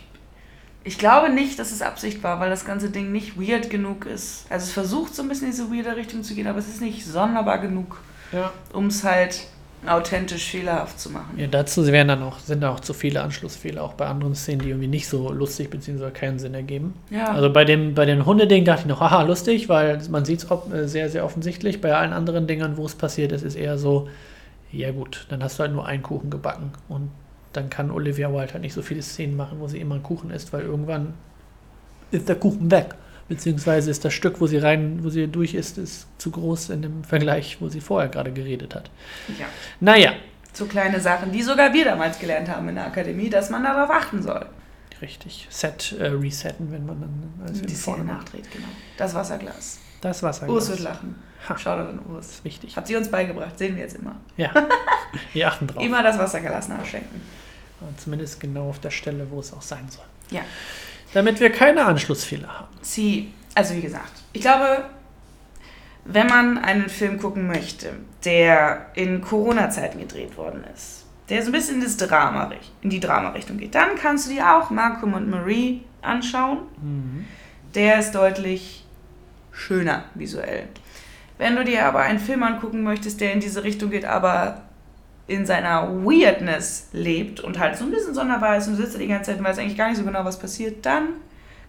ich 0.85 0.99
glaube 0.99 1.31
nicht, 1.33 1.59
dass 1.59 1.71
es 1.73 1.83
Absicht 1.83 2.23
war, 2.23 2.41
weil 2.41 2.51
das 2.51 2.65
ganze 2.65 2.91
Ding 2.91 3.13
nicht 3.13 3.41
weird 3.41 3.71
genug 3.71 4.07
ist. 4.07 4.47
Also 4.51 4.65
es 4.65 4.73
versucht 4.73 5.15
so 5.15 5.23
ein 5.23 5.29
bisschen 5.29 5.47
in 5.47 5.51
diese 5.53 5.71
weirde 5.71 5.97
Richtung 5.97 6.23
zu 6.23 6.35
gehen, 6.35 6.47
aber 6.47 6.59
es 6.59 6.69
ist 6.69 6.81
nicht 6.81 7.07
sonderbar 7.07 7.59
genug, 7.59 8.01
Ja. 8.33 8.51
um 8.73 8.87
es 8.89 9.05
halt 9.05 9.47
authentisch 9.85 10.51
fehlerhaft 10.51 11.01
zu 11.01 11.11
machen. 11.11 11.35
Ja, 11.37 11.49
dazu 11.49 11.85
wären 11.87 12.07
dann 12.07 12.23
auch, 12.23 12.39
sind 12.39 12.61
da 12.63 12.71
auch 12.71 12.79
zu 12.79 12.95
viele 12.95 13.21
Anschlussfehler, 13.21 13.83
auch 13.83 13.95
bei 13.95 14.07
anderen 14.07 14.35
Szenen, 14.37 14.61
die 14.61 14.69
irgendwie 14.69 14.87
nicht 14.87 15.09
so 15.09 15.33
lustig 15.33 15.71
bzw. 15.71 16.11
keinen 16.13 16.39
Sinn 16.39 16.55
ergeben. 16.55 16.95
Ja, 17.11 17.33
Also 17.33 17.53
bei 17.53 17.65
dem, 17.65 17.95
bei 17.95 18.05
den 18.05 18.25
Hundeding 18.25 18.65
dachte 18.65 18.83
ich 18.83 18.87
noch, 18.87 19.01
haha, 19.01 19.23
lustig, 19.23 19.69
weil 19.69 20.01
man 20.09 20.25
sieht 20.25 20.45
es 20.45 20.93
sehr, 20.93 21.11
sehr 21.11 21.25
offensichtlich. 21.25 21.81
Bei 21.81 21.97
allen 21.97 22.13
anderen 22.13 22.47
Dingern, 22.47 22.77
wo 22.77 22.87
es 22.87 22.95
passiert 22.95 23.33
ist, 23.33 23.43
ist 23.43 23.57
eher 23.57 23.77
so, 23.77 24.09
ja 24.71 24.93
gut, 24.93 25.27
dann 25.31 25.43
hast 25.43 25.59
du 25.59 25.63
halt 25.65 25.73
nur 25.73 25.85
einen 25.85 26.03
Kuchen 26.05 26.31
gebacken. 26.31 26.71
Und 26.89 27.11
dann 27.53 27.71
kann 27.71 27.91
Olivia 27.91 28.33
Wilde 28.33 28.53
halt 28.55 28.63
nicht 28.63 28.75
so 28.75 28.83
viele 28.83 29.03
Szenen 29.03 29.37
machen, 29.37 29.61
wo 29.61 29.69
sie 29.69 29.79
immer 29.81 29.95
einen 29.97 30.03
Kuchen 30.05 30.31
isst, 30.31 30.53
weil 30.53 30.63
irgendwann 30.63 31.15
ist 32.11 32.29
der 32.29 32.37
Kuchen 32.37 32.71
weg. 32.71 32.95
Beziehungsweise 33.29 33.91
ist 33.91 34.05
das 34.05 34.13
Stück, 34.13 34.41
wo 34.41 34.47
sie 34.47 34.59
rein, 34.59 34.99
wo 35.03 35.09
sie 35.09 35.27
durch 35.29 35.55
ist, 35.55 35.79
ist 35.79 36.07
zu 36.19 36.31
groß 36.31 36.71
in 36.71 36.83
dem 36.83 37.05
Vergleich, 37.05 37.59
wo 37.61 37.69
sie 37.69 37.81
vorher 37.81 38.09
gerade 38.11 38.33
geredet 38.33 38.75
hat. 38.75 38.91
ja. 39.39 39.47
Naja, 39.81 40.13
So 40.53 40.67
kleine 40.67 41.01
Sachen, 41.01 41.33
die 41.33 41.43
sogar 41.43 41.73
wir 41.73 41.85
damals 41.85 42.19
gelernt 42.19 42.49
haben 42.51 42.69
in 42.69 42.75
der 42.75 42.87
Akademie, 42.87 43.31
dass 43.31 43.49
man 43.49 43.63
darauf 43.63 43.89
achten 43.91 44.23
soll. 44.23 44.45
richtig. 45.01 45.47
Set 45.51 45.95
äh, 45.99 46.07
resetten, 46.09 46.71
wenn 46.73 46.85
man 46.85 47.01
dann 47.01 47.47
als 47.47 47.63
Die 47.63 47.69
Szene 47.69 47.79
vorne 47.79 48.05
macht. 48.05 48.19
nachdreht, 48.25 48.51
genau. 48.53 48.69
Das 48.99 49.15
Wasserglas. 49.15 49.79
Das 50.03 50.23
Wasser. 50.23 50.49
Urs 50.49 50.69
wird 50.69 50.81
lachen. 50.81 51.15
Ha. 51.49 51.57
Shoutout 51.57 51.89
an 51.91 52.01
Urs. 52.15 52.41
wichtig. 52.45 52.77
Hat 52.77 52.87
sie 52.87 52.97
uns 52.97 53.09
beigebracht, 53.09 53.57
sehen 53.59 53.77
wir 53.77 53.83
jetzt 53.85 53.97
immer. 53.97 54.17
Ja, 54.37 54.51
wir 55.33 55.49
achten 55.49 55.67
drauf. 55.67 55.83
Immer 55.83 56.03
das 56.03 56.19
Wasserglas 56.19 56.69
nachschenken. 56.69 57.21
Und 57.81 58.01
Zumindest 58.01 58.41
genau 58.41 58.69
auf 58.69 58.81
der 58.81 58.91
Stelle, 58.91 59.27
wo 59.31 59.41
es 59.41 59.53
auch 59.53 59.63
sein 59.63 59.87
soll. 59.89 60.05
Ja. 60.31 60.43
Damit 61.13 61.41
wir 61.41 61.51
keine 61.51 61.85
Anschlussfehler 61.85 62.61
haben. 62.61 62.75
Sie, 62.81 63.33
also 63.55 63.75
wie 63.75 63.81
gesagt, 63.81 64.13
ich 64.33 64.41
glaube, 64.41 64.85
wenn 66.05 66.27
man 66.27 66.59
einen 66.59 66.89
Film 66.89 67.19
gucken 67.19 67.47
möchte, 67.47 67.93
der 68.25 68.87
in 68.95 69.21
Corona-Zeiten 69.21 69.99
gedreht 69.99 70.37
worden 70.37 70.65
ist, 70.75 71.05
der 71.29 71.43
so 71.43 71.51
ein 71.51 71.53
bisschen 71.53 71.77
in, 71.77 71.83
das 71.83 71.97
Drama, 71.97 72.51
in 72.81 72.91
die 72.91 73.01
Drama-Richtung 73.01 73.59
geht, 73.59 73.75
dann 73.75 73.97
kannst 73.97 74.27
du 74.27 74.35
dir 74.35 74.57
auch 74.57 74.71
Malcolm 74.71 75.15
und 75.15 75.31
Marie 75.31 75.83
anschauen. 76.01 76.59
Mhm. 76.81 77.27
Der 77.75 77.99
ist 77.99 78.13
deutlich 78.13 78.85
schöner 79.53 80.05
visuell. 80.15 80.69
Wenn 81.39 81.57
du 81.57 81.65
dir 81.65 81.87
aber 81.87 82.01
einen 82.01 82.19
Film 82.19 82.43
angucken 82.43 82.83
möchtest, 82.83 83.21
der 83.21 83.33
in 83.33 83.41
diese 83.41 83.65
Richtung 83.65 83.91
geht, 83.91 84.05
aber 84.05 84.62
in 85.27 85.47
seiner 85.47 86.05
Weirdness 86.05 86.89
lebt 86.93 87.41
und 87.41 87.59
halt 87.59 87.77
so 87.77 87.85
ein 87.85 87.91
bisschen 87.91 88.15
sonderbar 88.15 88.57
ist 88.57 88.69
und 88.69 88.77
sitzt 88.77 88.99
die 88.99 89.07
ganze 89.07 89.31
Zeit 89.31 89.39
und 89.39 89.45
weiß 89.45 89.59
eigentlich 89.59 89.79
gar 89.79 89.89
nicht 89.89 89.99
so 89.99 90.05
genau, 90.05 90.25
was 90.25 90.39
passiert, 90.39 90.85
dann 90.85 91.09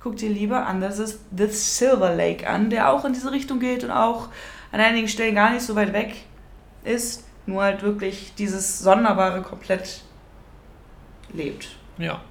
guck 0.04 0.18
dir 0.18 0.30
lieber 0.30 0.66
anders 0.66 1.00
ist 1.00 1.20
The 1.36 1.48
Silver 1.48 2.14
Lake 2.14 2.48
an, 2.48 2.70
der 2.70 2.92
auch 2.92 3.06
in 3.06 3.14
diese 3.14 3.32
Richtung 3.32 3.60
geht 3.60 3.84
und 3.84 3.92
auch 3.92 4.30
an 4.72 4.80
einigen 4.82 5.08
Stellen 5.08 5.36
gar 5.36 5.52
nicht 5.52 5.62
so 5.62 5.76
weit 5.76 5.94
weg 5.94 6.16
ist, 6.84 7.26
nur 7.46 7.64
halt 7.64 7.84
wirklich 7.84 8.34
dieses 8.36 8.80
Sonderbare 8.80 9.42
komplett 9.42 10.04
lebt. 11.32 11.78
Ja. 11.98 12.22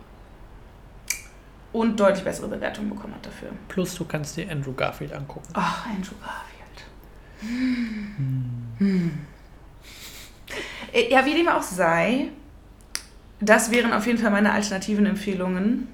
Und 1.73 1.99
deutlich 1.99 2.25
bessere 2.25 2.49
Bewertungen 2.49 2.91
bekommen 2.91 3.15
hat 3.15 3.25
dafür. 3.25 3.49
Plus 3.69 3.95
du 3.95 4.05
kannst 4.05 4.37
dir 4.37 4.51
Andrew 4.51 4.75
Garfield 4.75 5.15
angucken. 5.15 5.49
Ach, 5.55 5.87
Andrew 5.87 6.15
Garfield. 6.21 6.53
Hm. 8.79 9.27
Ja, 11.11 11.25
wie 11.25 11.35
dem 11.35 11.49
auch 11.49 11.63
sei, 11.63 12.29
das 13.41 13.71
wären 13.71 13.93
auf 13.93 14.07
jeden 14.07 14.19
Fall 14.19 14.31
meine 14.31 14.53
alternativen 14.53 15.07
Empfehlungen 15.07 15.89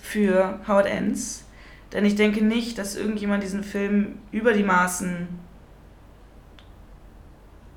für 0.00 0.60
Howard 0.68 0.86
Ends. 0.86 1.44
Denn 1.92 2.04
ich 2.04 2.14
denke 2.14 2.44
nicht, 2.44 2.78
dass 2.78 2.96
irgendjemand 2.96 3.42
diesen 3.42 3.64
Film 3.64 4.18
über 4.30 4.52
die 4.52 4.62
Maßen 4.62 5.28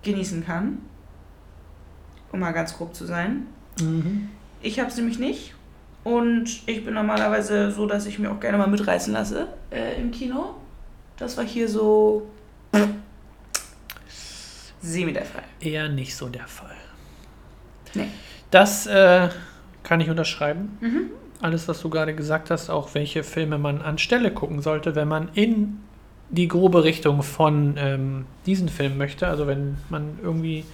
genießen 0.04 0.46
kann. 0.46 0.80
Um 2.32 2.40
mal 2.40 2.52
ganz 2.52 2.78
grob 2.78 2.96
zu 2.96 3.06
sein. 3.06 3.48
Mhm. 3.80 4.30
Ich 4.62 4.80
habe 4.80 4.90
es 4.90 4.98
nämlich 4.98 5.20
nicht. 5.20 5.56
Und 6.04 6.64
ich 6.66 6.84
bin 6.84 6.94
normalerweise 6.94 7.72
so, 7.72 7.86
dass 7.86 8.06
ich 8.06 8.20
mir 8.20 8.32
auch 8.32 8.40
gerne 8.40 8.58
mal 8.58 8.68
mitreißen 8.68 9.14
lasse 9.14 9.48
äh, 9.70 10.00
im 10.02 10.12
Kino. 10.12 10.56
Das 11.18 11.38
war 11.38 11.46
hier 11.46 11.70
so 11.70 12.28
semi 14.82 15.14
der 15.14 15.26
Fall. 15.26 15.44
Eher 15.60 15.90
nicht 15.90 16.16
so 16.16 16.28
der 16.30 16.48
Fall. 16.48 16.76
Nee. 17.94 18.08
Das 18.50 18.88
äh, 18.88 19.30
kann 19.84 20.02
ich 20.02 20.10
unterschreiben. 20.10 20.78
Mhm. 20.82 21.02
Alles, 21.42 21.68
was 21.68 21.82
du 21.82 21.90
gerade 21.90 22.14
gesagt 22.14 22.52
hast, 22.52 22.70
auch 22.70 22.94
welche 22.94 23.24
Filme 23.24 23.58
man 23.58 23.82
anstelle 23.82 24.32
gucken 24.32 24.62
sollte, 24.62 24.96
wenn 24.96 25.08
man 25.08 25.30
in 25.34 25.80
die 26.30 26.48
grobe 26.48 26.84
Richtung 26.84 27.24
von 27.24 27.76
ähm, 27.78 28.26
diesen 28.46 28.70
Film 28.70 28.98
möchte. 28.98 29.28
Also 29.28 29.48
wenn 29.48 29.78
man 29.90 30.20
irgendwie 30.22 30.66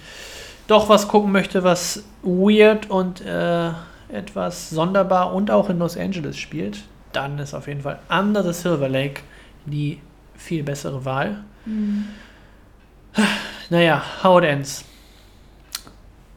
doch 0.66 0.88
was 0.88 1.08
gucken 1.08 1.32
möchte, 1.32 1.64
was 1.64 2.04
weird 2.22 2.90
und 2.90 3.20
äh, 3.22 3.70
etwas 4.10 4.70
sonderbar 4.70 5.34
und 5.34 5.50
auch 5.50 5.70
in 5.70 5.78
Los 5.78 5.96
Angeles 5.96 6.36
spielt, 6.38 6.84
dann 7.12 7.38
ist 7.38 7.54
auf 7.54 7.66
jeden 7.66 7.80
Fall 7.80 7.98
Under 8.10 8.42
the 8.42 8.52
Silver 8.52 8.88
Lake 8.88 9.22
die 9.66 9.98
viel 10.36 10.62
bessere 10.62 11.04
Wahl. 11.04 11.42
Mhm. 11.64 12.04
Naja, 13.70 14.02
How 14.22 14.38
It 14.38 14.44
Ends. 14.44 14.84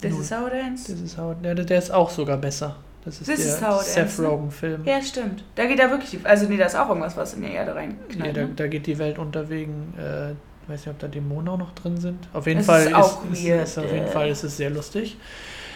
This 0.01 0.13
Nun, 0.13 0.21
is 0.21 0.31
how 0.31 0.47
it 0.47 0.53
ends. 0.53 0.85
Das 0.87 0.99
ist 0.99 1.17
how, 1.17 1.35
der, 1.43 1.53
der 1.53 1.77
ist 1.77 1.91
auch 1.91 2.09
sogar 2.09 2.37
besser. 2.37 2.75
Das 3.05 3.21
ist 3.21 3.27
This 3.27 3.45
is 3.45 3.59
der 3.59 3.69
how 3.69 3.81
it 3.81 3.87
Seth 3.87 4.19
ne? 4.19 4.27
Rogen-Film. 4.27 4.81
Ja, 4.85 5.01
stimmt. 5.01 5.43
Da 5.55 5.65
geht 5.65 5.77
ja 5.77 5.89
wirklich 5.91 6.09
die. 6.09 6.19
Also, 6.23 6.47
nee, 6.47 6.57
da 6.57 6.65
ist 6.65 6.75
auch 6.75 6.89
irgendwas, 6.89 7.15
was 7.15 7.35
in 7.35 7.43
die 7.43 7.51
Erde 7.51 7.71
Ja, 7.71 7.75
reinknallt. 7.77 8.35
da, 8.35 8.41
ne? 8.41 8.49
da 8.55 8.67
geht 8.67 8.87
die 8.87 8.97
Welt 8.97 9.19
unter 9.19 9.49
wegen, 9.49 9.93
äh, 9.99 10.31
ich 10.31 10.35
weiß 10.69 10.85
nicht, 10.85 10.89
ob 10.89 10.99
da 10.99 11.07
Dämonen 11.07 11.49
auch 11.49 11.57
noch 11.57 11.73
drin 11.75 11.97
sind. 11.97 12.27
Auf 12.33 12.47
jeden 12.47 12.61
Es 12.61 12.65
Fall 12.65 12.87
ist 12.87 12.95
auch 12.95 13.23
ist, 13.31 13.45
weird, 13.45 13.63
ist, 13.63 13.77
auf 13.77 13.91
jeden 13.91 14.05
äh. 14.07 14.11
Fall 14.11 14.29
ist 14.29 14.43
es 14.43 14.57
sehr 14.57 14.71
lustig. 14.71 15.17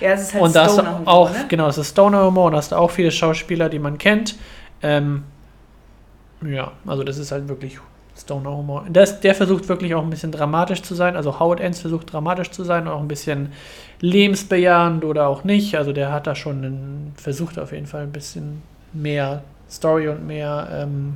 Ja, 0.01 0.09
es 0.13 0.23
ist 0.23 0.33
halt 0.33 0.43
und 0.43 0.55
da 0.55 0.69
Stoner-Humor, 0.69 1.07
auch, 1.07 1.29
ne? 1.31 1.45
genau, 1.47 1.67
es 1.67 1.77
ist 1.77 1.89
Stoner-Humor 1.91 2.45
und 2.47 2.51
da 2.53 2.57
hast 2.57 2.71
du 2.71 2.75
auch 2.75 2.91
viele 2.91 3.11
Schauspieler, 3.11 3.69
die 3.69 3.79
man 3.79 3.97
kennt. 3.97 4.35
Ähm, 4.81 5.23
ja, 6.43 6.71
also 6.85 7.03
das 7.03 7.17
ist 7.17 7.31
halt 7.31 7.47
wirklich 7.47 7.79
Stoner-Humor. 8.17 8.85
Das- 8.89 9.19
Der 9.19 9.35
versucht 9.35 9.67
wirklich 9.67 9.93
auch 9.95 10.03
ein 10.03 10.09
bisschen 10.09 10.31
dramatisch 10.31 10.81
zu 10.81 10.95
sein. 10.95 11.15
Also 11.15 11.39
Howard 11.39 11.59
Ends 11.59 11.81
versucht 11.81 12.11
dramatisch 12.13 12.51
zu 12.51 12.63
sein, 12.63 12.87
auch 12.87 12.99
ein 13.01 13.07
bisschen 13.07 13.51
lebensbejahend 13.99 15.03
oder 15.05 15.27
auch 15.27 15.43
nicht. 15.43 15.75
Also 15.75 15.91
der 15.93 16.11
hat 16.11 16.27
da 16.27 16.35
schon 16.35 16.63
einen, 16.63 17.13
versucht 17.17 17.59
auf 17.59 17.71
jeden 17.71 17.87
Fall 17.87 18.03
ein 18.03 18.11
bisschen 18.11 18.61
mehr 18.93 19.43
Story 19.69 20.07
und 20.07 20.25
mehr 20.25 20.67
ähm, 20.71 21.15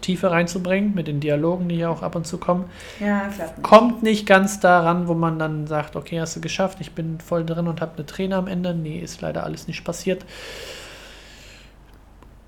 Tiefe 0.00 0.30
reinzubringen 0.30 0.94
mit 0.94 1.06
den 1.06 1.20
Dialogen, 1.20 1.68
die 1.68 1.76
ja 1.76 1.88
auch 1.88 2.02
ab 2.02 2.16
und 2.16 2.26
zu 2.26 2.38
kommen. 2.38 2.64
Ja, 2.98 3.28
klappt. 3.28 3.62
Kommt 3.62 4.02
nicht 4.02 4.26
ganz 4.26 4.58
daran, 4.58 5.06
wo 5.08 5.14
man 5.14 5.38
dann 5.38 5.66
sagt, 5.66 5.94
okay, 5.96 6.20
hast 6.20 6.34
du 6.34 6.40
geschafft, 6.40 6.78
ich 6.80 6.92
bin 6.92 7.20
voll 7.20 7.44
drin 7.44 7.68
und 7.68 7.80
habe 7.80 7.92
eine 7.96 8.06
Träne 8.06 8.36
am 8.36 8.46
Ende. 8.48 8.74
Nee, 8.74 8.98
ist 8.98 9.20
leider 9.20 9.44
alles 9.44 9.68
nicht 9.68 9.84
passiert. 9.84 10.24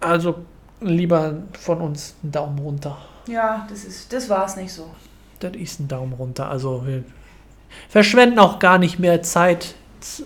Also 0.01 0.37
lieber 0.81 1.35
von 1.59 1.81
uns 1.81 2.17
einen 2.23 2.33
Daumen 2.33 2.59
runter. 2.59 2.99
Ja, 3.27 3.67
das 3.71 3.85
ist, 3.85 4.13
das 4.13 4.29
war 4.29 4.45
es 4.47 4.57
nicht 4.57 4.73
so. 4.73 4.91
Das 5.41 5.55
ist 5.55 5.81
ein 5.81 5.89
Daumen 5.89 6.13
runter. 6.13 6.49
Also 6.49 6.87
wir 6.87 7.05
verschwenden 7.89 8.39
auch 8.39 8.59
gar 8.59 8.79
nicht 8.79 8.99
mehr 8.99 9.23
Zeit, 9.23 9.75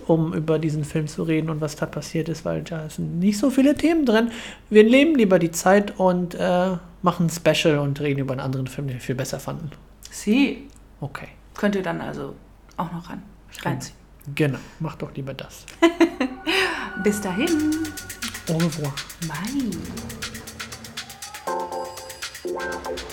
um 0.07 0.35
über 0.35 0.59
diesen 0.59 0.85
Film 0.85 1.07
zu 1.07 1.23
reden 1.23 1.51
und 1.51 1.61
was 1.61 1.77
da 1.77 1.87
passiert 1.87 2.29
ist, 2.29 2.45
weil 2.45 2.63
da 2.63 2.89
sind 2.91 3.19
nicht 3.21 3.39
so 3.39 3.51
viele 3.51 3.75
Themen 3.77 4.05
drin. 4.05 4.31
Wir 4.71 4.85
nehmen 4.85 5.15
lieber 5.15 5.39
die 5.39 5.51
Zeit 5.53 5.99
und 5.99 6.35
äh, 6.35 6.77
machen 7.03 7.27
ein 7.27 7.31
Special 7.31 7.79
und 7.79 8.01
reden 8.01 8.19
über 8.21 8.33
einen 8.33 8.41
anderen 8.41 8.67
Film, 8.67 8.89
den 8.89 8.95
wir 8.97 9.01
viel 9.01 9.15
besser 9.15 9.39
fanden. 9.41 9.71
Sie 10.11 10.67
Okay, 11.01 11.29
könnt 11.57 11.77
ihr 11.77 11.83
dann 11.83 12.01
also 12.01 12.35
auch 12.77 12.91
noch 12.91 13.09
ran. 13.09 13.23
reinziehen. 13.63 13.95
genau. 14.35 14.59
Mach 14.81 14.97
doch 14.97 15.15
lieber 15.15 15.33
das. 15.33 15.65
Bis 17.05 17.21
dahin. 17.21 17.49
Au 18.51 18.57
revoir. 18.57 18.93
Bye. 19.29 20.18
Wow. 22.53 23.08